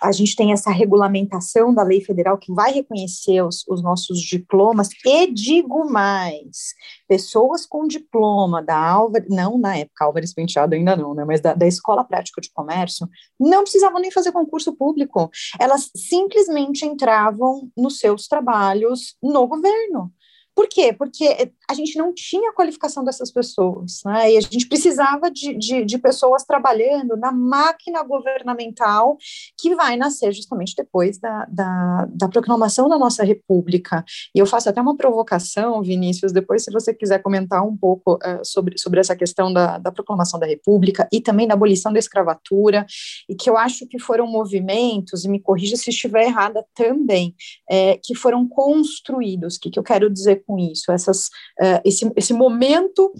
[0.00, 4.88] a gente tem essa regulamentação da lei federal que vai reconhecer os, os nossos diplomas,
[5.04, 6.74] e digo mais,
[7.06, 11.52] pessoas com diploma da Álvares, não na época, Álvares Penteado ainda não, né, mas da,
[11.52, 13.06] da Escola Prática de Comércio,
[13.38, 15.30] não precisavam nem fazer concurso público,
[15.60, 20.10] elas simplesmente entravam nos seus trabalhos no governo.
[20.58, 20.92] Por quê?
[20.92, 24.32] Porque a gente não tinha a qualificação dessas pessoas, né?
[24.32, 29.18] E a gente precisava de, de, de, pessoas trabalhando na máquina governamental
[29.60, 34.02] que vai nascer justamente depois da, da, da, proclamação da nossa república.
[34.34, 38.42] E eu faço até uma provocação, Vinícius, depois, se você quiser comentar um pouco uh,
[38.42, 42.86] sobre, sobre essa questão da, da proclamação da república e também da abolição da escravatura,
[43.28, 47.34] e que eu acho que foram movimentos, e me corrija se estiver errada também,
[47.68, 49.56] é, que foram construídos.
[49.56, 51.28] O que, que eu quero dizer com isso, essas,
[51.60, 53.12] uh, esse, esse momento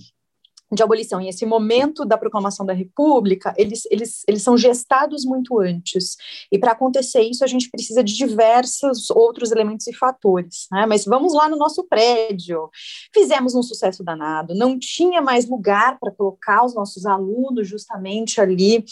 [0.70, 5.58] de abolição e esse momento da proclamação da República, eles, eles, eles são gestados muito
[5.58, 6.16] antes.
[6.52, 10.66] E para acontecer isso, a gente precisa de diversos outros elementos e fatores.
[10.70, 10.84] Né?
[10.86, 12.68] Mas vamos lá no nosso prédio.
[13.14, 18.84] Fizemos um sucesso danado, não tinha mais lugar para colocar os nossos alunos justamente ali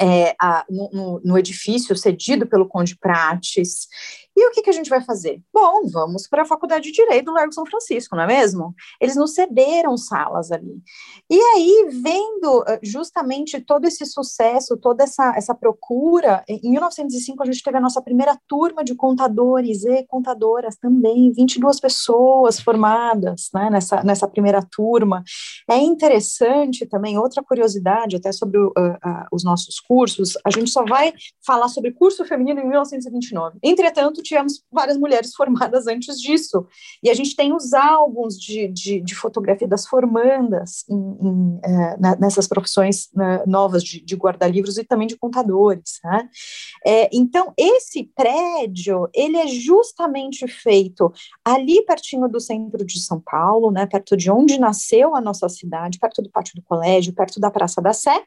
[0.00, 3.88] é, a, no, no, edifício cedido pelo Conde Prates.
[4.36, 5.42] E o que, que a gente vai fazer?
[5.52, 8.74] Bom, vamos para a Faculdade de Direito do Largo São Francisco, não é mesmo?
[9.00, 10.80] Eles nos cederam salas ali.
[11.30, 17.46] E aí, vendo eh, justamente todo esse sucesso, toda essa, essa procura, em 1905 a
[17.46, 23.68] gente teve a nossa primeira turma de contadores e contadoras também, 22 pessoas formadas né,
[23.70, 25.22] nessa, nessa primeira turma.
[25.70, 28.58] É interessante também, outra curiosidade, até sobre
[29.32, 31.12] os nossos cursos, a gente só vai
[31.44, 33.58] falar sobre curso feminino em 1929.
[33.62, 36.66] Entretanto, tivemos várias mulheres formadas antes disso.
[37.02, 42.16] E a gente tem os álbuns de, de, de fotografia das formandas em, em, é,
[42.18, 46.00] nessas profissões né, novas de, de guarda-livros e também de contadores.
[46.04, 46.28] Né?
[46.86, 51.12] É, então, esse prédio, ele é justamente feito
[51.44, 55.98] ali pertinho do centro de São Paulo, né, perto de onde nasceu a nossa cidade,
[55.98, 58.22] perto do pátio do colégio, perto da Praça da Sé,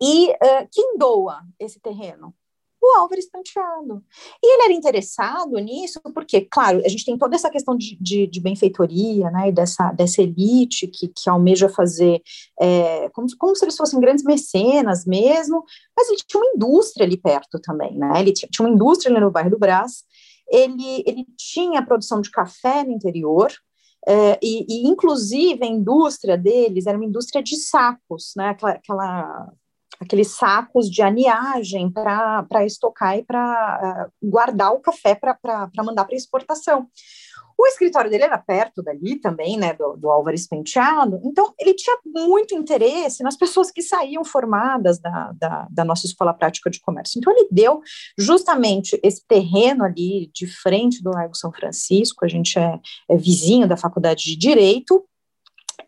[0.00, 2.34] e uh, quem doa esse terreno?
[2.82, 4.02] O Álvares Penteado.
[4.42, 8.26] E ele era interessado nisso porque, claro, a gente tem toda essa questão de, de,
[8.26, 12.22] de benfeitoria, né, e dessa, dessa elite que, que almeja fazer,
[12.60, 15.64] é, como, como se eles fossem grandes mecenas mesmo,
[15.96, 19.20] mas ele tinha uma indústria ali perto também, né, ele tinha, tinha uma indústria ali
[19.20, 20.04] no bairro do Brás,
[20.48, 23.52] ele, ele tinha produção de café no interior,
[24.08, 28.48] é, e, e, inclusive, a indústria deles era uma indústria de sacos, né?
[28.48, 29.52] Aquela, aquela
[30.00, 35.38] aqueles sacos de aniagem para estocar e para uh, guardar o café para
[35.84, 36.88] mandar para exportação.
[37.58, 41.94] O escritório dele era perto dali também, né, do, do Álvares Penteado, então ele tinha
[42.06, 47.18] muito interesse nas pessoas que saíam formadas da, da, da, nossa Escola Prática de Comércio.
[47.18, 47.82] Então ele deu
[48.16, 52.80] justamente esse terreno ali de frente do Largo São Francisco, a gente é,
[53.10, 55.04] é vizinho da Faculdade de Direito,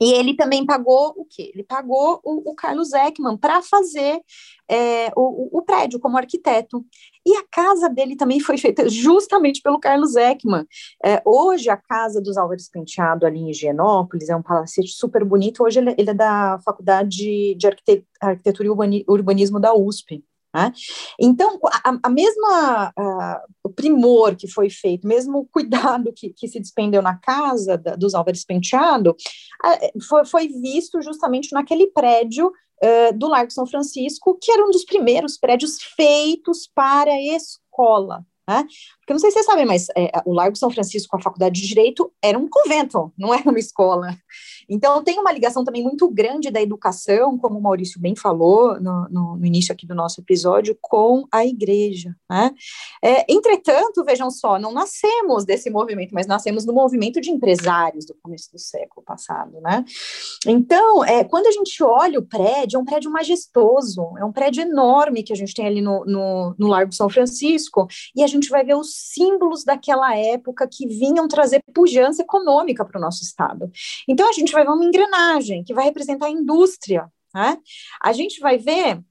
[0.03, 1.53] e ele também pagou o quê?
[1.55, 4.21] Ele pagou o, o Carlos Ekman para fazer
[4.69, 6.85] é, o, o, prédio como arquiteto.
[7.25, 10.67] E a casa dele também foi feita justamente pelo Carlos Ekman.
[11.05, 15.63] É, hoje, a casa dos Álvares Penteado, ali em Higienópolis, é um palacete super bonito.
[15.63, 17.67] Hoje, ele, ele é da Faculdade de
[18.21, 20.25] Arquitetura e Urbanismo da USP.
[20.55, 20.73] Né?
[21.19, 26.49] Então, a, a mesma a, o primor que foi feito, mesmo o cuidado que, que
[26.49, 29.17] se despendeu na casa da, dos Álvares Penteado,
[29.63, 29.79] a,
[30.09, 32.53] foi, foi, visto justamente naquele prédio
[33.15, 38.27] do Largo São Francisco, que era um dos primeiros prédios feitos para escola.
[38.53, 38.67] Né?
[39.01, 41.67] Porque não sei se vocês sabem, mas é, o Largo São Francisco, a Faculdade de
[41.67, 44.17] Direito, era um convento, não era uma escola.
[44.69, 49.09] Então, tem uma ligação também muito grande da educação, como o Maurício bem falou no,
[49.09, 52.15] no, no início aqui do nosso episódio, com a igreja.
[52.31, 52.53] Né?
[53.03, 58.15] É, entretanto, vejam só, não nascemos desse movimento, mas nascemos no movimento de empresários do
[58.23, 59.61] começo do século passado.
[59.61, 59.85] Né?
[60.47, 64.63] Então, é, quando a gente olha o prédio, é um prédio majestoso, é um prédio
[64.63, 68.42] enorme que a gente tem ali no, no, no Largo São Francisco, e a gente
[68.49, 73.71] vai ver os símbolos daquela época que vinham trazer pujança econômica para o nosso Estado.
[74.09, 77.11] Então, a gente vai ver uma engrenagem que vai representar a indústria.
[77.35, 77.59] Né?
[78.03, 79.03] A gente vai ver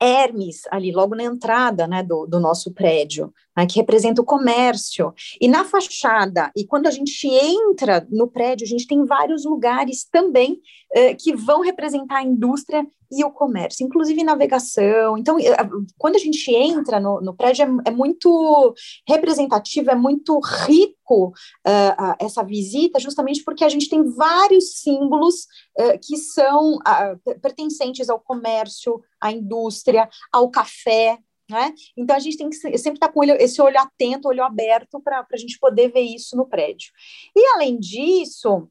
[0.00, 5.12] Hermes, ali logo na entrada né, do, do nosso prédio, né, que representa o comércio.
[5.40, 10.04] E na fachada, e quando a gente entra no prédio, a gente tem vários lugares
[10.04, 10.60] também
[10.94, 15.16] eh, que vão representar a indústria e o comércio, inclusive navegação.
[15.16, 15.56] Então, eh,
[15.98, 18.74] quando a gente entra no, no prédio, é, é, muito
[19.08, 25.46] representativo, é muito rico uh, essa visita, justamente porque a gente tem vários símbolos
[25.78, 31.72] uh, que são uh, pertencentes ao comércio, à indústria, ao café, né?
[31.96, 35.36] Então a gente tem que sempre estar com esse olho atento, olho aberto para a
[35.36, 36.90] gente poder ver isso no prédio.
[37.34, 38.68] E além disso,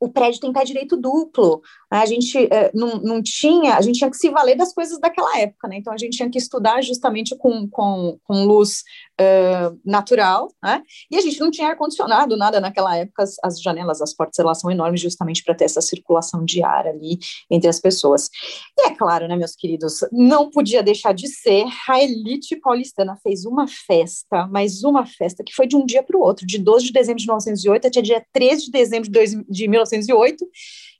[0.00, 1.60] o prédio tem pé direito duplo.
[1.90, 5.38] A gente é, não, não tinha, a gente tinha que se valer das coisas daquela
[5.38, 5.76] época, né?
[5.76, 8.82] Então a gente tinha que estudar justamente com, com, com luz
[9.20, 10.82] uh, natural, né?
[11.10, 14.60] E a gente não tinha ar-condicionado, nada naquela época, as, as, janelas, as portas, elas
[14.60, 17.18] são enormes justamente para ter essa circulação de ar ali
[17.50, 18.28] entre as pessoas.
[18.78, 23.44] E é claro, né, meus queridos, não podia deixar de ser, a elite paulistana fez
[23.44, 26.86] uma festa, mais uma festa, que foi de um dia para o outro, de 12
[26.86, 30.46] de dezembro de 1908 até dia 13 de dezembro de, dois, de 1908,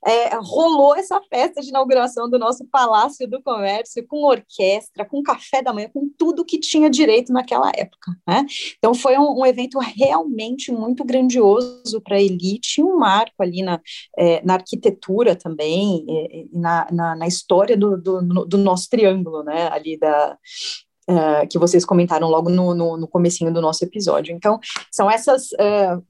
[0.05, 5.61] é, rolou essa festa de inauguração do nosso Palácio do Comércio com orquestra, com café
[5.61, 8.11] da manhã, com tudo que tinha direito naquela época.
[8.27, 8.45] Né?
[8.77, 13.79] Então foi um, um evento realmente muito grandioso para a elite, um marco ali na,
[14.17, 19.69] é, na arquitetura também, é, na, na, na, história do, do, do, nosso triângulo, né?
[19.71, 20.37] ali da,
[21.09, 24.31] Uh, que vocês comentaram logo no, no, no comecinho do nosso episódio.
[24.31, 24.59] Então,
[24.91, 26.05] são essas uh,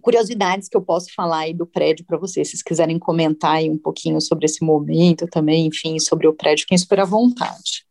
[0.00, 3.70] curiosidades que eu posso falar aí do prédio para vocês, se vocês quiserem comentar aí
[3.70, 7.86] um pouquinho sobre esse momento também, enfim, sobre o prédio, quem super à vontade.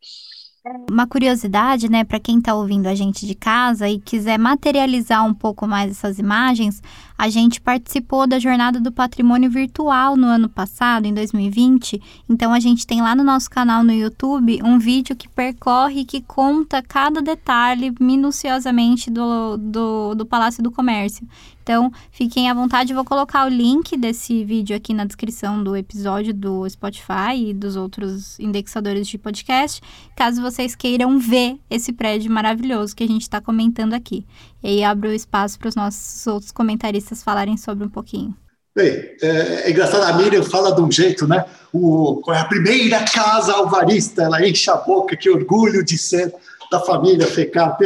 [0.90, 5.34] Uma curiosidade, né, para quem está ouvindo a gente de casa e quiser materializar um
[5.34, 6.82] pouco mais essas imagens,
[7.18, 12.02] a gente participou da Jornada do Patrimônio Virtual no ano passado, em 2020.
[12.30, 16.06] Então a gente tem lá no nosso canal no YouTube um vídeo que percorre e
[16.06, 21.28] que conta cada detalhe minuciosamente do, do, do Palácio do Comércio.
[21.68, 26.34] Então, fiquem à vontade, vou colocar o link desse vídeo aqui na descrição do episódio
[26.34, 29.82] do Spotify e dos outros indexadores de podcast,
[30.16, 34.26] caso vocês queiram ver esse prédio maravilhoso que a gente está comentando aqui.
[34.64, 38.36] E aí abro o espaço para os nossos outros comentaristas falarem sobre um pouquinho.
[38.76, 41.46] Bem, é, é engraçado, a Miriam fala de um jeito, né?
[41.74, 46.32] O, é a primeira casa alvarista, ela enche a boca, que orgulho de ser
[46.72, 47.82] da família FECAP,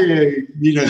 [0.55, 0.83] Miriam.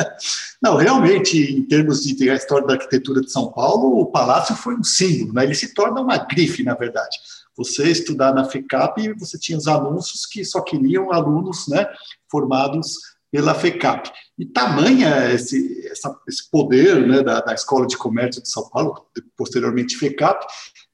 [0.62, 4.76] Não, realmente, em termos de, de história da arquitetura de São Paulo, o palácio foi
[4.76, 5.44] um símbolo, né?
[5.44, 7.18] ele se torna uma grife, na verdade.
[7.56, 11.86] Você estudar na FECAP, você tinha os anúncios que só queriam alunos né,
[12.30, 14.12] formados pela FECAP.
[14.38, 19.08] E tamanha esse, essa, esse poder né, da, da, Escola de Comércio de São Paulo,
[19.36, 20.46] posteriormente FECAP,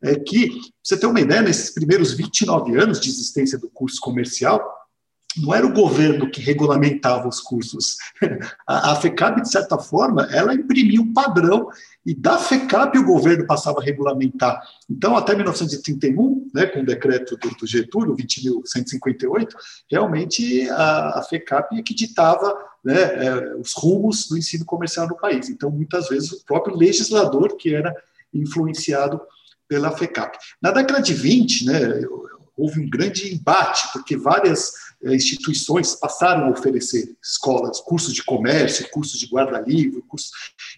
[0.03, 0.49] é que,
[0.83, 4.67] você ter uma ideia, nesses primeiros 29 anos de existência do curso comercial,
[5.37, 7.97] não era o governo que regulamentava os cursos.
[8.67, 11.69] A, a FECAP, de certa forma, ela imprimia um padrão
[12.05, 14.61] e da FECAP o governo passava a regulamentar.
[14.89, 19.49] Então, até 1931, né, com o decreto do, do Getúlio, 20.158,
[19.91, 25.17] realmente a, a FECAP é que ditava né, é, os rumos do ensino comercial no
[25.17, 25.49] país.
[25.49, 27.95] Então, muitas vezes, o próprio legislador que era
[28.33, 29.21] influenciado
[29.69, 30.37] pela FECAP.
[30.61, 31.81] Na década de 20, né,
[32.57, 34.73] houve um grande embate, porque várias
[35.05, 40.31] instituições passaram a oferecer escolas, cursos de comércio, cursos de guarda-livro, cursos,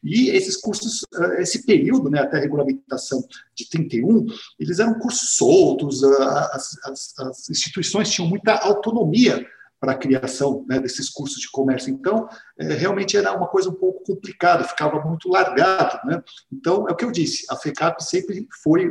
[0.03, 4.27] e esses cursos, eh, esse período, né, até a regulamentação de 31,
[4.59, 9.45] eles eram cursos soltos, as, as, as instituições tinham muita autonomia
[9.81, 11.93] para a criação né, desses cursos de comércio.
[11.93, 15.99] Então, é, realmente era uma coisa um pouco complicada, ficava muito largado.
[16.07, 16.23] Né?
[16.53, 18.87] Então, é o que eu disse, a FECAP sempre foi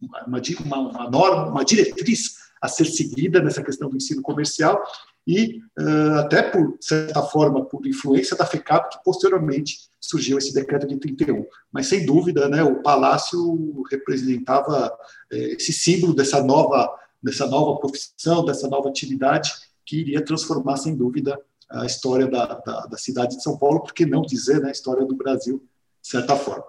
[0.00, 4.82] uma, uma, uma norma, uma diretriz a ser seguida nessa questão do ensino comercial
[5.26, 10.86] e uh, até por certa forma por influência da FECAP que posteriormente surgiu esse decreto
[10.86, 11.44] de 31.
[11.70, 14.96] Mas sem dúvida, né, o palácio representava
[15.30, 19.50] eh, esse símbolo dessa nova dessa nova profissão, dessa nova atividade
[19.84, 21.38] que iria transformar sem dúvida
[21.68, 24.72] a história da, da, da cidade de São Paulo, por que não dizer né, a
[24.72, 25.62] história do Brasil
[26.00, 26.64] de certa forma.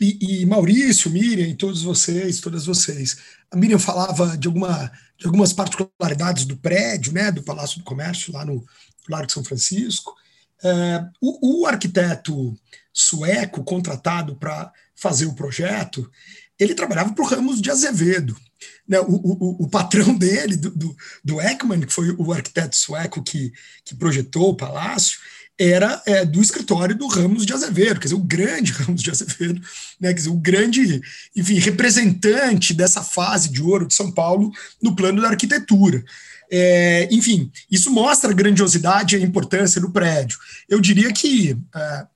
[0.00, 3.16] E, e, Maurício, Miriam, todos vocês, todas vocês.
[3.50, 8.32] A Miriam falava de, alguma, de algumas particularidades do prédio, né, do Palácio do Comércio,
[8.32, 8.64] lá no
[9.08, 10.14] Largo de São Francisco.
[10.62, 12.54] É, o, o, arquiteto
[12.92, 16.10] sueco contratado para fazer o projeto,
[16.58, 18.36] ele trabalhava para o Ramos de Azevedo.
[18.88, 23.22] Né, o, o, o, patrão dele, do, do, do Ekman, que foi o arquiteto sueco
[23.22, 23.52] que,
[23.84, 25.18] que projetou o palácio,
[25.58, 29.60] era é, do escritório do Ramos de Azevedo, quer dizer, o grande Ramos de Azevedo,
[30.00, 31.02] né, quer dizer, o grande,
[31.34, 34.52] enfim, representante dessa fase de ouro de São Paulo
[34.82, 36.04] no plano da arquitetura.
[36.50, 40.38] É, enfim, isso mostra a grandiosidade e a importância do prédio.
[40.68, 42.06] Eu diria que é,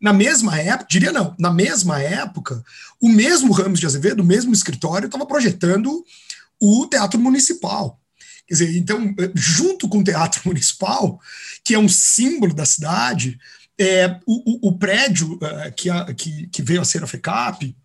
[0.00, 2.62] na mesma época, diria não, na mesma época,
[3.00, 6.04] o mesmo Ramos de Azevedo, o mesmo escritório, estava projetando
[6.60, 8.00] o Teatro Municipal.
[8.48, 11.20] Quer dizer, então, junto com o Teatro Municipal,
[11.62, 13.38] que é um símbolo da cidade,
[13.78, 17.76] é, o, o, o prédio uh, que, a, que, que, veio a ser a FECAP,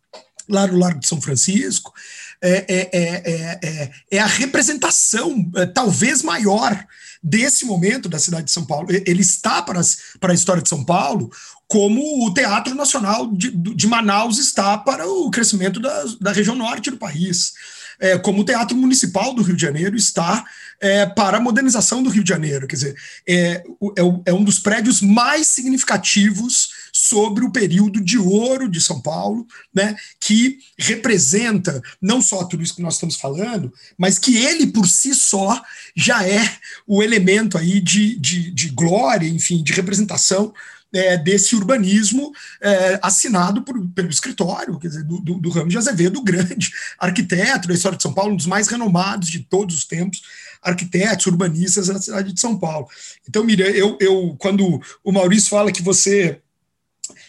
[0.48, 1.94] lá no Largo de São Francisco,
[2.42, 6.86] é, é, é, é a representação talvez maior
[7.22, 8.88] desse momento da cidade de São Paulo.
[8.90, 11.32] Ele está para, as, para a história de São Paulo
[11.68, 16.92] como o Teatro Nacional de, de Manaus está para o crescimento da, da região norte
[16.92, 17.54] do país
[18.00, 20.44] é, como o Teatro Municipal do Rio de Janeiro está
[20.80, 22.68] é, para a modernização do Rio de Janeiro.
[22.68, 22.96] Quer dizer,
[23.28, 23.64] é,
[23.98, 29.48] é, é um dos prédios mais significativos sobre o período de ouro de São Paulo,
[29.74, 34.88] né, que representa não só tudo isso que nós estamos falando, mas que ele por
[34.88, 35.62] si só
[35.96, 40.54] já é o elemento aí de, de, de glória, enfim, de representação
[40.94, 42.32] é, desse urbanismo
[42.62, 47.68] é, assinado por, pelo escritório, quer dizer, do, do, do Ramos de Azevedo, grande arquiteto
[47.68, 50.22] da história de São Paulo, um dos mais renomados de todos os tempos,
[50.62, 52.88] arquitetos, urbanistas da cidade de São Paulo.
[53.28, 56.40] Então, Miriam, eu, eu quando o Maurício fala que você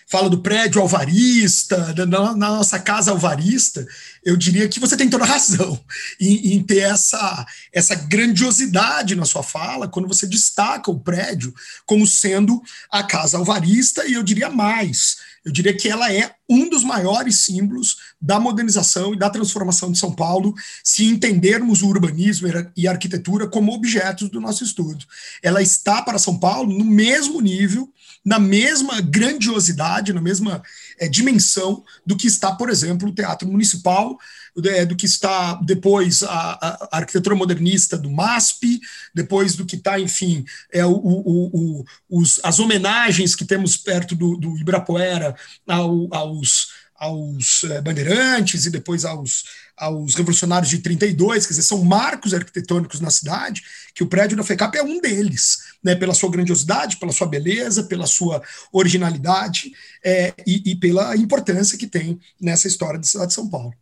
[0.07, 3.85] fala do prédio alvarista, da, na, nossa casa alvarista,
[4.25, 5.79] eu diria que você tem toda a razão
[6.21, 11.55] em, em, ter essa, essa grandiosidade na sua fala, quando você destaca o prédio
[11.85, 16.69] como sendo a casa alvarista, e eu diria mais, eu diria que ela é um
[16.71, 22.49] dos maiores símbolos da modernização e da transformação de São Paulo, se entendermos o urbanismo
[22.77, 25.05] e a arquitetura como objetos do nosso estudo.
[25.43, 27.93] Ela está para São Paulo no mesmo nível
[28.25, 30.63] na mesma grandiosidade, na mesma
[30.99, 34.19] é, dimensão do que está, por exemplo, o Teatro Municipal,
[34.65, 38.81] é, do que está depois a, a, a, arquitetura modernista do MASP,
[39.15, 44.15] depois do que está, enfim, é, o, o, o, os, as homenagens que temos perto
[44.15, 45.35] do, do Ibirapuera
[45.67, 49.45] ao, aos, aos é, bandeirantes e depois aos,
[49.77, 53.63] aos revolucionários de 32, quer dizer, são marcos arquitetônicos na cidade,
[53.95, 57.85] que o prédio da FECAP é um deles, né, pela sua grandiosidade, pela sua beleza,
[57.85, 59.73] pela sua originalidade
[60.05, 63.75] é, e, e, pela importância que tem nessa história da cidade de São Paulo.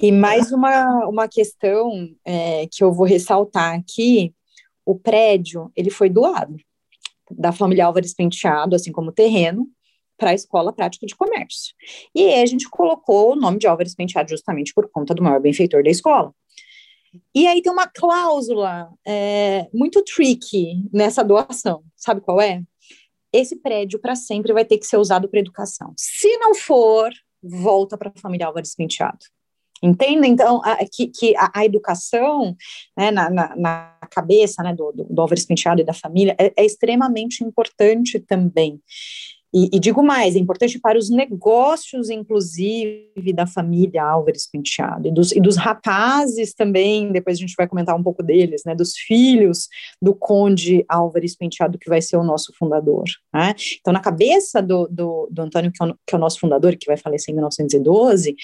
[0.00, 4.32] E mais uma, uma questão é, que eu vou ressaltar aqui,
[4.86, 6.56] o prédio, ele foi doado
[7.30, 9.68] da família Álvares Penteado, assim como o terreno,
[10.18, 11.74] para a Escola Prática de Comércio.
[12.14, 15.40] E aí a gente colocou o nome de Álvares Penteado justamente por conta do maior
[15.40, 16.34] benfeitor da escola.
[17.34, 21.82] E aí tem uma cláusula é, muito tricky nessa doação.
[21.96, 22.62] Sabe qual é?
[23.32, 25.92] Esse prédio para sempre vai ter que ser usado para educação.
[25.96, 27.10] Se não for,
[27.42, 29.18] volta para a família Álvares Penteado.
[29.82, 32.56] Entenda, então, a, que, que a, a, educação
[32.96, 36.52] né, na, na, na, cabeça né, do, do, do Álvares Penteado e da família é,
[36.56, 38.82] é extremamente importante também.
[39.52, 45.10] E, e, digo mais, é importante para os negócios, inclusive, da família Álvares Penteado, e
[45.10, 48.96] dos, e dos rapazes também, depois a gente vai comentar um pouco deles, né, dos
[48.96, 49.68] filhos
[50.02, 53.04] do conde Álvares Penteado, que vai ser o nosso fundador.
[53.32, 53.54] Né?
[53.80, 56.76] Então, na cabeça do, do, do Antônio, que é, o, que é o nosso fundador,
[56.76, 58.36] que vai falecer em 1912,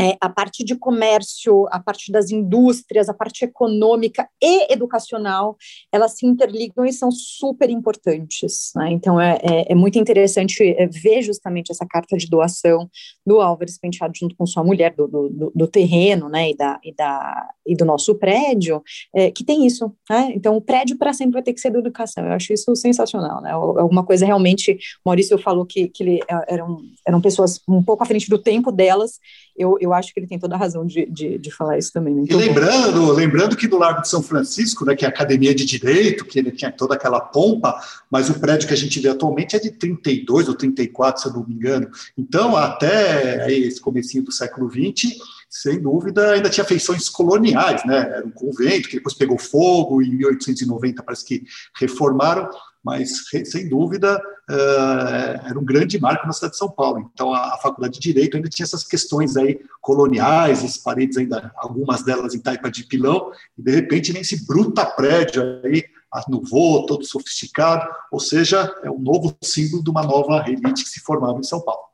[0.00, 5.56] é, a parte de comércio, a parte das indústrias, a parte econômica e educacional,
[5.92, 8.72] elas se interligam e são super importantes.
[8.74, 8.90] Né?
[8.90, 12.88] Então, é, é, é, muito interessante é, ver justamente essa carta de doação
[13.24, 16.50] do Álvares Penteado junto com sua mulher, do, do, do terreno né?
[16.50, 18.82] e, da, e, da, e do nosso prédio,
[19.14, 19.92] é, que tem isso.
[20.08, 20.32] Né?
[20.34, 22.24] Então, o prédio para sempre vai ter que ser da educação.
[22.24, 23.40] Eu acho isso sensacional.
[23.40, 23.50] Né?
[23.52, 28.28] Alguma coisa realmente, Maurício falou que, que ele, eram, eram pessoas um pouco à frente
[28.28, 29.20] do tempo delas,
[29.56, 32.14] eu, eu acho que ele tem toda a razão de, de, de falar isso também.
[32.14, 32.24] Né?
[32.28, 35.64] e lembrando, lembrando que do Largo de São Francisco, né, que é a Academia de
[35.64, 37.78] Direito, que ele tinha toda aquela pompa,
[38.10, 41.34] mas o prédio que a gente vê atualmente é de 32 ou 34, se eu
[41.34, 41.88] não me engano.
[42.16, 45.16] Então, até aí, esse comecinho do século XX,
[45.48, 47.98] sem dúvida, ainda tinha feições coloniais, né?
[47.98, 51.44] Era um convento que depois pegou fogo, em 1890 parece que
[51.78, 52.48] reformaram,
[52.82, 53.10] mas
[53.44, 57.10] sem dúvida uh, era um grande marco na cidade de São Paulo.
[57.12, 62.02] Então a, faculdade de direito ainda tinha essas questões aí coloniais, as paredes ainda algumas
[62.02, 65.84] delas em taipa de pilão e de repente nem esse bruta prédio aí
[66.28, 66.42] no
[66.86, 71.38] todo sofisticado, ou seja, é um novo símbolo de uma nova elite que se formava
[71.38, 71.91] em São Paulo.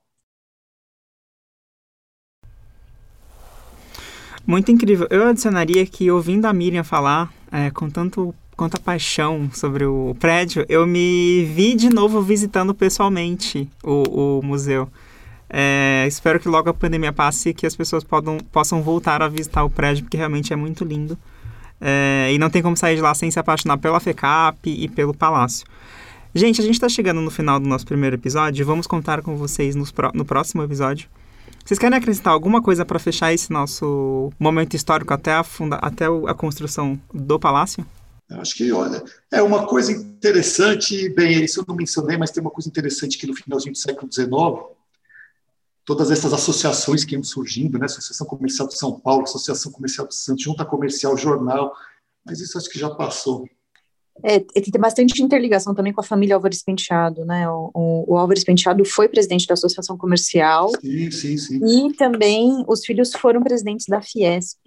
[4.49, 5.07] Muito incrível.
[5.11, 10.65] Eu adicionaria que ouvindo a Miriam falar é, com tanto quanta paixão sobre o prédio,
[10.71, 14.89] eu me vi de novo visitando pessoalmente o, o museu.
[15.51, 19.29] É, espero que logo a pandemia passe e que as pessoas podam, possam voltar a
[19.29, 21.19] visitar o prédio, porque realmente é muito lindo.
[21.79, 25.13] É, e não tem como sair de lá sem se apaixonar pela FECAP e pelo
[25.13, 25.67] palácio.
[26.35, 28.65] Gente, a gente está chegando no final do nosso primeiro episódio.
[28.65, 29.85] Vamos contar com vocês no,
[30.15, 31.07] no próximo episódio.
[31.69, 36.07] Vocês querem acrescentar alguma coisa para fechar esse nosso momento histórico até a, funda até
[36.07, 37.87] a construção do palácio?
[38.31, 42.51] Acho que, olha, é uma coisa interessante, bem, isso eu não mencionei, mas tem uma
[42.51, 44.31] coisa interessante que no finalzinho do século XIX,
[45.85, 47.85] todas essas associações que iam surgindo, né?
[47.85, 51.77] Associação Comercial de São Paulo, Associação Comercial de Santos, Junta Comercial Jornal,
[52.25, 53.47] mas isso acho que já passou.
[54.23, 57.49] É, tem bastante interligação também com a família Álvares Penteado, né?
[57.49, 60.71] O, o, o, Álvares Penteado foi presidente da Associação Comercial.
[60.81, 61.61] Sim, sim, sim.
[61.65, 64.59] E também os filhos foram presidentes da Fiesp.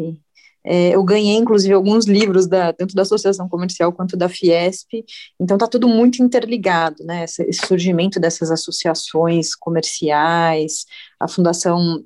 [0.64, 5.04] É, eu ganhei, inclusive, alguns livros, da, tanto da Associação Comercial quanto da Fiesp,
[5.40, 7.24] então está tudo muito interligado, né?
[7.24, 10.86] Esse, esse surgimento dessas associações comerciais,
[11.20, 12.04] a fundação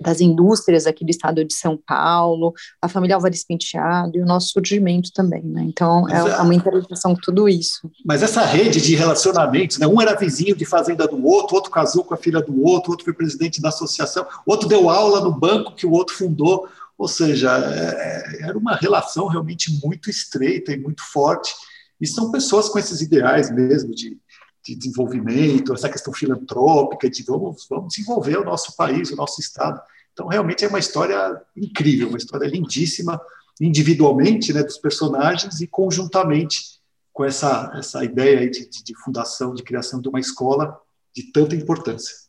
[0.00, 4.48] das indústrias aqui do estado de São Paulo, a família Álvares Penteado e o nosso
[4.48, 5.62] surgimento também, né?
[5.64, 7.90] Então, é, é uma interpretação com tudo isso.
[8.04, 9.86] Mas essa rede de relacionamentos, né?
[9.86, 13.04] Um era vizinho de fazenda do outro, outro casou com a filha do outro, outro
[13.04, 16.68] foi presidente da associação, outro deu aula no banco que o outro fundou,
[16.98, 21.54] ou seja, é, era uma relação realmente muito estreita e muito forte,
[22.00, 24.18] e são pessoas com esses ideais mesmo de
[24.66, 29.80] de desenvolvimento, essa questão filantrópica, de vamos, vamos desenvolver o nosso país, o nosso Estado.
[30.12, 33.20] Então, realmente é uma história incrível, uma história lindíssima,
[33.60, 36.80] individualmente, né, dos personagens e conjuntamente
[37.12, 40.78] com essa, essa ideia de, de, de fundação, de criação de uma escola
[41.14, 42.25] de tanta importância.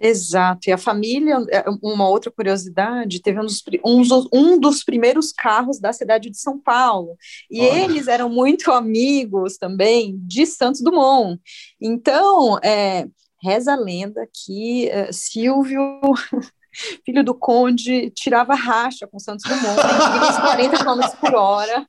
[0.00, 5.32] Exato, e a família, é, uma outra curiosidade, teve um dos, um, um dos primeiros
[5.32, 7.16] carros da cidade de São Paulo,
[7.50, 7.84] e Olha.
[7.84, 11.40] eles eram muito amigos também de Santos Dumont.
[11.80, 13.08] Então, é,
[13.42, 16.00] reza a lenda que uh, Silvio
[17.04, 21.86] filho do conde, tirava racha com Santos Dumont, em 40 km por hora.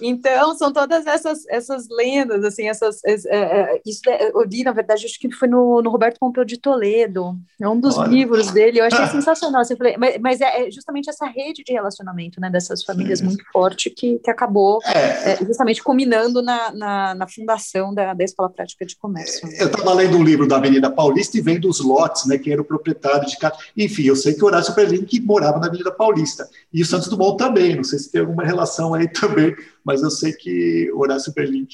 [0.00, 4.72] então, são todas essas, essas lendas, assim, essas, é, é, isso é, eu li, na
[4.72, 8.08] verdade, acho que foi no, no Roberto Pompeu de Toledo, é um dos Olha.
[8.08, 11.72] livros dele, eu achei sensacional, assim, falei, mas, mas é, é, justamente essa rede de
[11.72, 13.26] relacionamento, né, dessas famílias Sim.
[13.26, 15.32] muito forte que, que acabou é.
[15.32, 15.36] é.
[15.44, 19.48] justamente culminando na, na, na fundação da, da Escola Prática de Comércio.
[19.58, 22.60] Eu estava lendo um livro da Avenida Paulista e vendo os lotes, né, que era
[22.60, 23.56] o proprietário de casa.
[23.76, 26.48] Enfim, eu sei que o Horácio Berlim morava na Avenida Paulista.
[26.72, 30.10] E o Santos Dumont também, não sei se tem alguma relação aí também, mas eu
[30.10, 31.66] sei que o Horácio Berlim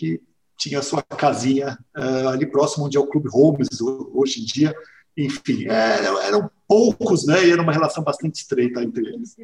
[0.56, 3.68] tinha sua casinha uh, ali próximo onde é o Clube Holmes
[4.12, 4.74] hoje em dia.
[5.16, 7.46] Enfim, é, eram poucos, né?
[7.46, 9.36] E era uma relação bastante estreita entre eles.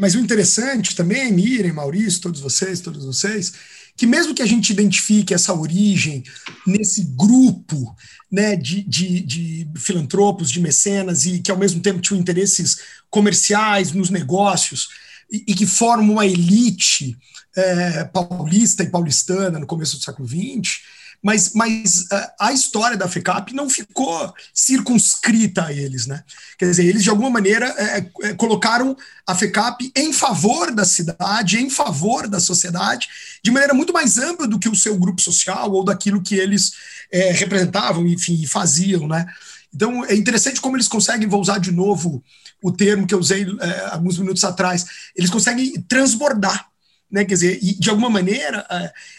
[0.00, 3.52] Mas o interessante também, Miriam, Maurício, todos vocês, todos vocês,
[3.96, 6.22] que mesmo que a gente identifique essa origem
[6.66, 7.96] nesse grupo
[8.30, 12.78] né, de, de, de filantropos, de mecenas, e que ao mesmo tempo tinham interesses
[13.08, 14.88] comerciais nos negócios,
[15.30, 17.16] e, e que formam uma elite
[17.56, 20.80] é, paulista e paulistana no começo do século XX,
[21.22, 26.22] mas, mas uh, a história da FECAP não ficou circunscrita a eles, né?
[26.58, 28.96] Quer dizer, eles de alguma maneira é, colocaram
[29.26, 33.08] a FECAP em favor da cidade, em favor da sociedade,
[33.42, 36.72] de maneira muito mais ampla do que o seu grupo social ou daquilo que eles
[37.10, 39.26] é, representavam, enfim, faziam, né?
[39.74, 42.22] Então é interessante como eles conseguem, vou usar de novo
[42.62, 46.68] o termo que eu usei é, alguns minutos atrás, eles conseguem transbordar,
[47.10, 47.24] né?
[47.24, 48.66] Quer dizer, e de alguma maneira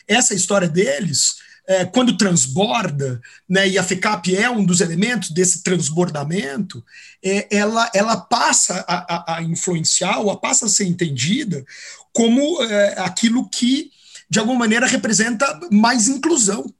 [0.07, 5.61] essa história deles é, quando transborda, né, e a FECAP é um dos elementos desse
[5.61, 6.83] transbordamento,
[7.21, 11.65] é, ela, ela passa a, a, a, influenciar, ou passa a ser entendida
[12.13, 13.91] como é, aquilo que,
[14.29, 16.73] de alguma maneira, representa mais inclusão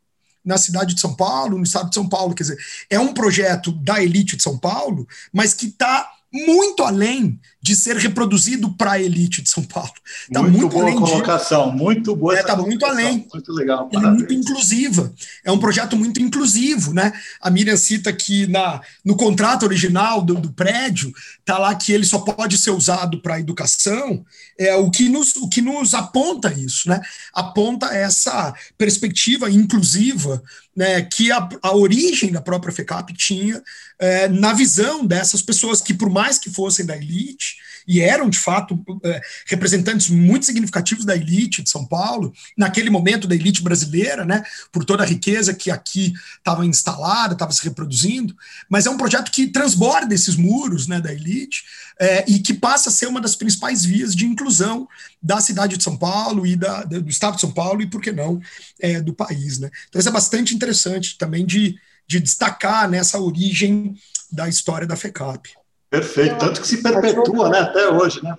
[0.43, 2.33] na cidade de São Paulo, no estado de São Paulo.
[2.33, 2.57] Quer dizer,
[2.89, 7.97] é um projeto da elite de São Paulo, mas que está muito além de ser
[7.97, 9.91] reproduzido para a elite de São Paulo.
[10.31, 11.77] Tá muito, muito boa colocação, de...
[11.77, 12.39] muito boa.
[12.39, 13.27] Está é, muito além.
[13.31, 13.89] Muito legal.
[13.93, 15.13] é muito inclusiva.
[15.43, 17.11] É um projeto muito inclusivo, né?
[17.41, 22.05] A Miriam cita que na, no contrato original do, do prédio está lá que ele
[22.05, 24.25] só pode ser usado para educação.
[24.57, 27.01] É o que nos o que nos aponta isso, né?
[27.33, 30.41] Aponta essa perspectiva inclusiva,
[30.73, 31.01] né?
[31.01, 33.61] Que a, a origem da própria FECAP tinha
[33.99, 37.56] é, na visão dessas pessoas que por mais que fossem da elite
[37.87, 43.27] e eram, de fato, é, representantes muito significativos da elite de São Paulo, naquele momento
[43.27, 48.35] da elite brasileira, né, por toda a riqueza que aqui estava instalada, estava se reproduzindo,
[48.69, 51.63] mas é um projeto que transborda esses muros né, da elite
[51.99, 54.87] é, e que passa a ser uma das principais vias de inclusão
[55.21, 58.11] da cidade de São Paulo e da, do estado de São Paulo e, por que
[58.11, 58.41] não,
[58.79, 59.59] é, do país.
[59.59, 59.69] Né?
[59.87, 63.95] Então, isso é bastante interessante também de, de destacar nessa origem
[64.31, 65.56] da história da FECAP.
[65.89, 68.35] Perfeito, tanto que se perpetua né, até hoje, né?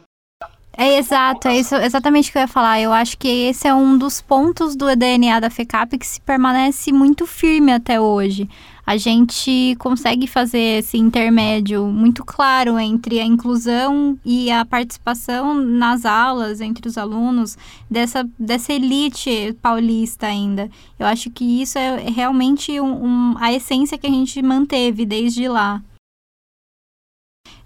[0.80, 2.80] É exato, é isso exatamente o que eu ia falar.
[2.80, 6.92] Eu acho que esse é um dos pontos do DNA da FECAP que se permanece
[6.92, 8.48] muito firme até hoje.
[8.86, 16.06] A gente consegue fazer esse intermédio muito claro entre a inclusão e a participação nas
[16.06, 17.58] aulas entre os alunos
[17.90, 20.70] dessa, dessa elite paulista ainda.
[20.96, 25.48] Eu acho que isso é realmente um, um, a essência que a gente manteve desde
[25.48, 25.82] lá.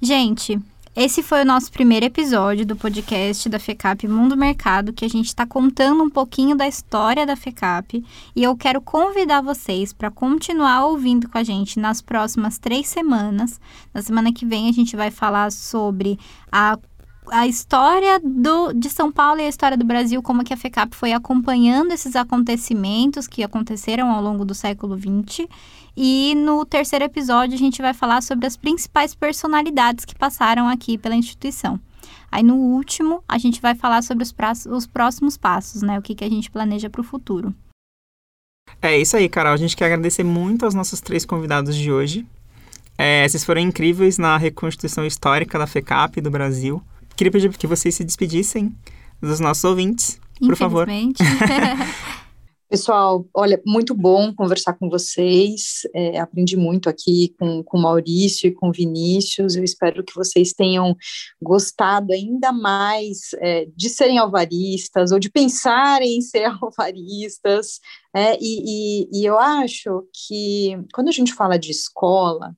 [0.00, 0.58] Gente,
[0.94, 5.28] esse foi o nosso primeiro episódio do podcast da FECAP Mundo Mercado, que a gente
[5.28, 8.04] está contando um pouquinho da história da FECAP.
[8.36, 13.58] E eu quero convidar vocês para continuar ouvindo com a gente nas próximas três semanas.
[13.94, 16.18] Na semana que vem, a gente vai falar sobre
[16.50, 16.78] a
[17.30, 20.94] a história do, de São Paulo e a história do Brasil, como que a FECAP
[20.96, 25.46] foi acompanhando esses acontecimentos que aconteceram ao longo do século XX.
[25.96, 30.96] E no terceiro episódio a gente vai falar sobre as principais personalidades que passaram aqui
[30.96, 31.78] pela instituição.
[32.30, 34.34] Aí no último a gente vai falar sobre os,
[34.66, 35.98] os próximos passos, né?
[35.98, 37.54] O que, que a gente planeja para o futuro.
[38.80, 39.52] É isso aí, Carol.
[39.52, 42.26] A gente quer agradecer muito aos nossos três convidados de hoje.
[42.96, 46.82] É, vocês foram incríveis na reconstituição histórica da FECAP do Brasil.
[47.16, 48.74] Queria pedir que vocês se despedissem
[49.20, 50.88] dos nossos ouvintes, por favor.
[52.72, 55.82] Pessoal, olha, muito bom conversar com vocês.
[55.94, 59.56] É, aprendi muito aqui com, o Maurício e com Vinícius.
[59.56, 60.96] Eu espero que vocês tenham
[61.38, 67.78] gostado ainda mais é, de serem alvaristas ou de pensarem em ser alvaristas.
[68.16, 72.56] É, e, e, e eu acho que quando a gente fala de escola,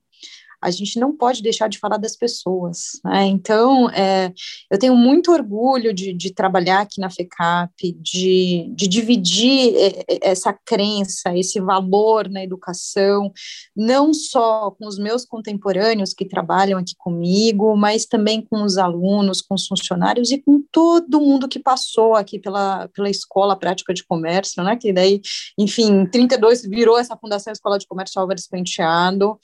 [0.65, 2.99] a gente não pode deixar de falar das pessoas.
[3.03, 3.25] Né?
[3.25, 4.33] Então, é,
[4.71, 10.29] eu tenho muito orgulho de, de trabalhar aqui na FECAP, de, de dividir é, é,
[10.31, 13.31] essa crença, esse valor na educação,
[13.75, 19.43] não só com os meus contemporâneos que trabalham aqui comigo, mas também com os alunos,
[19.43, 24.03] com os funcionários e com todo mundo que passou aqui pela, pela Escola Prática de
[24.03, 24.75] Comércio, né?
[24.75, 25.21] que daí,
[25.59, 29.39] enfim, em 32 virou essa Fundação Escola de Comércio Álvares Penteado,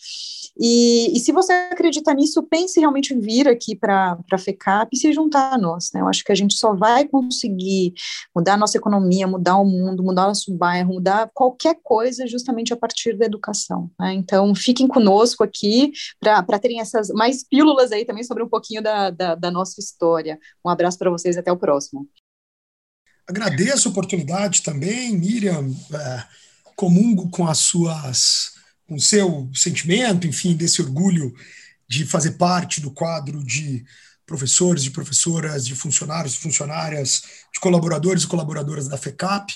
[0.59, 4.97] e, e se você acredita nisso, pense realmente em vir aqui para a FECAP e
[4.97, 5.91] se juntar a nós.
[5.93, 6.01] Né?
[6.01, 7.93] Eu acho que a gente só vai conseguir
[8.35, 12.73] mudar a nossa economia, mudar o mundo, mudar o nosso bairro, mudar qualquer coisa justamente
[12.73, 13.91] a partir da educação.
[13.99, 14.13] Né?
[14.13, 19.09] Então, fiquem conosco aqui para terem essas mais pílulas aí também sobre um pouquinho da,
[19.09, 20.39] da, da nossa história.
[20.65, 22.07] Um abraço para vocês até o próximo.
[23.27, 26.23] Agradeço a oportunidade também, Miriam, é,
[26.75, 28.60] comungo com as suas
[28.91, 31.33] com seu sentimento, enfim, desse orgulho
[31.87, 33.85] de fazer parte do quadro de
[34.25, 37.21] professores, de professoras, de funcionários, funcionárias,
[37.53, 39.53] de colaboradores e colaboradoras da FECAP.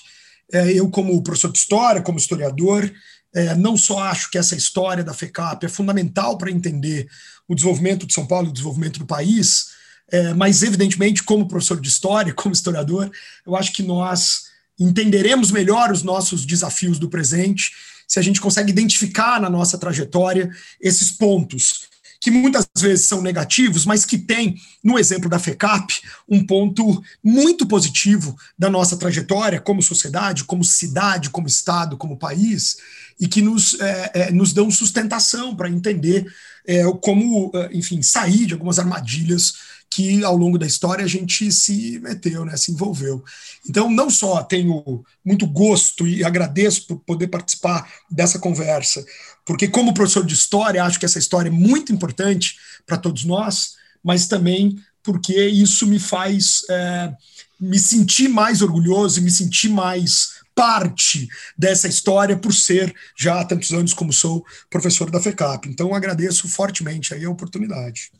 [0.53, 2.90] É, eu, como professor de história, como historiador,
[3.34, 7.06] é, não só acho que essa história da FECAP é fundamental para entender
[7.45, 9.66] o desenvolvimento de São Paulo, o desenvolvimento do país,
[10.10, 13.12] é, mas, evidentemente, como professor de história, como historiador,
[13.45, 14.45] eu acho que nós
[14.80, 17.74] entenderemos melhor os nossos desafios do presente
[18.07, 20.49] se a gente consegue identificar na nossa trajetória
[20.80, 21.90] esses pontos
[22.26, 27.68] que muitas vezes são negativos, mas que tem, no exemplo da FECAP, um ponto muito
[27.68, 32.77] positivo da nossa trajetória como sociedade, como cidade, como Estado, como país,
[33.19, 36.26] e que nos, é, é, nos dão sustentação para entender
[36.68, 39.54] é, como, é, enfim, sair de algumas armadilhas
[39.90, 43.24] que ao longo da história a gente se meteu, né, se envolveu.
[43.68, 49.06] Então, não só tenho muito gosto e agradeço por poder participar dessa conversa,
[49.46, 53.76] porque como professor de história, acho que essa história é muito importante para todos nós,
[54.04, 57.14] mas também porque isso me faz é,
[57.60, 61.27] me sentir mais orgulhoso e me sentir mais parte
[61.57, 65.68] dessa história por ser já há tantos anos como sou professor da FECAP.
[65.68, 68.11] Então agradeço fortemente aí a oportunidade.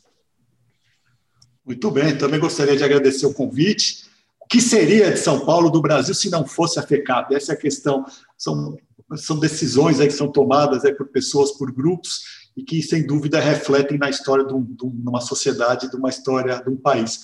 [1.66, 4.06] Muito bem, também gostaria de agradecer o convite.
[4.40, 7.34] O que seria de São Paulo, do Brasil, se não fosse a FECAP?
[7.34, 8.06] Essa é a questão.
[8.38, 8.78] São,
[9.16, 13.40] são decisões aí que são tomadas aí por pessoas, por grupos, e que, sem dúvida,
[13.40, 17.20] refletem na história de, um, de uma sociedade, de uma história de um país.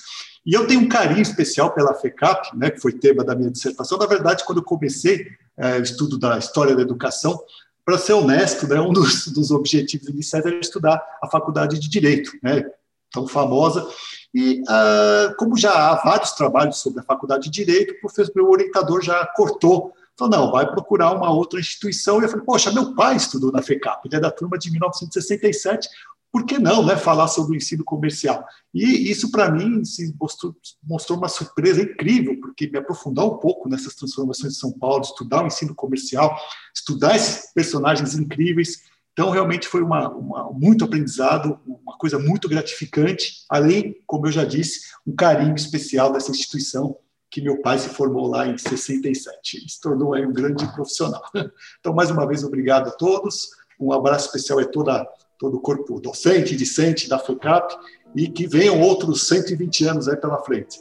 [0.45, 3.97] E eu tenho um carinho especial pela FECAP, né, que foi tema da minha dissertação.
[3.97, 5.27] Na verdade, quando eu comecei
[5.57, 7.39] é, o estudo da história da educação,
[7.85, 12.31] para ser honesto, né, um dos, dos objetivos iniciais era estudar a faculdade de Direito,
[12.41, 12.65] né,
[13.11, 13.87] tão famosa,
[14.33, 18.49] e uh, como já há vários trabalhos sobre a faculdade de Direito, o professor, meu
[18.49, 22.19] orientador já cortou, falou, não, vai procurar uma outra instituição.
[22.19, 25.89] E eu falei, poxa, meu pai estudou na FECAP, ele é da turma de 1967,
[26.31, 28.45] por que não né, falar sobre o ensino comercial?
[28.73, 33.67] E isso, para mim, se mostrou, mostrou, uma surpresa incrível, porque me aprofundar um pouco
[33.67, 36.33] nessas transformações de São Paulo, estudar o ensino comercial,
[36.73, 43.43] estudar esses personagens incríveis, então, realmente foi uma, uma, muito aprendizado, uma coisa muito gratificante,
[43.49, 46.95] além, como eu já disse, um carinho especial dessa instituição,
[47.31, 51.23] que meu pai se formou lá em 67 e se tornou aí um grande profissional.
[51.79, 53.49] Então, mais uma vez, obrigado a todos.
[53.79, 55.07] Um abraço especial a toda,
[55.39, 57.73] todo o corpo docente, discente da FUCAP
[58.15, 60.79] e que venham outros 120 anos aí pela frente.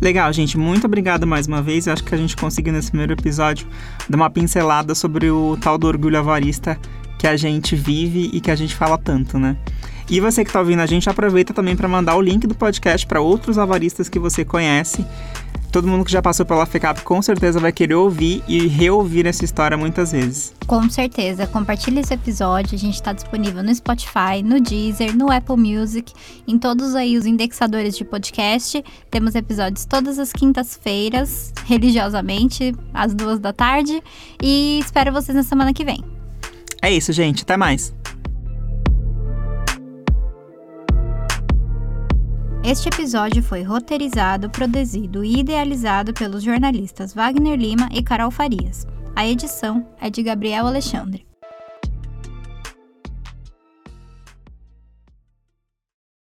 [0.00, 0.58] Legal, gente.
[0.58, 1.86] Muito obrigado mais uma vez.
[1.86, 3.66] Eu acho que a gente conseguiu nesse primeiro episódio
[4.08, 6.78] dar uma pincelada sobre o tal do orgulho avarista
[7.24, 9.56] que a gente vive e que a gente fala tanto, né?
[10.10, 13.06] E você que está ouvindo a gente, aproveita também para mandar o link do podcast
[13.06, 15.02] para outros avaristas que você conhece
[15.72, 19.44] todo mundo que já passou pela FECAP com certeza vai querer ouvir e reouvir essa
[19.44, 20.54] história muitas vezes.
[20.68, 21.48] Com certeza.
[21.48, 22.76] Compartilhe esse episódio.
[22.76, 26.12] A gente está disponível no Spotify, no Deezer, no Apple Music,
[26.46, 28.84] em todos aí os indexadores de podcast.
[29.10, 34.00] Temos episódios todas as quintas-feiras, religiosamente, às duas da tarde.
[34.40, 36.04] E espero vocês na semana que vem.
[36.84, 37.44] É isso, gente.
[37.44, 37.94] Até mais.
[42.62, 48.86] Este episódio foi roteirizado, produzido e idealizado pelos jornalistas Wagner Lima e Carol Farias.
[49.16, 51.26] A edição é de Gabriel Alexandre.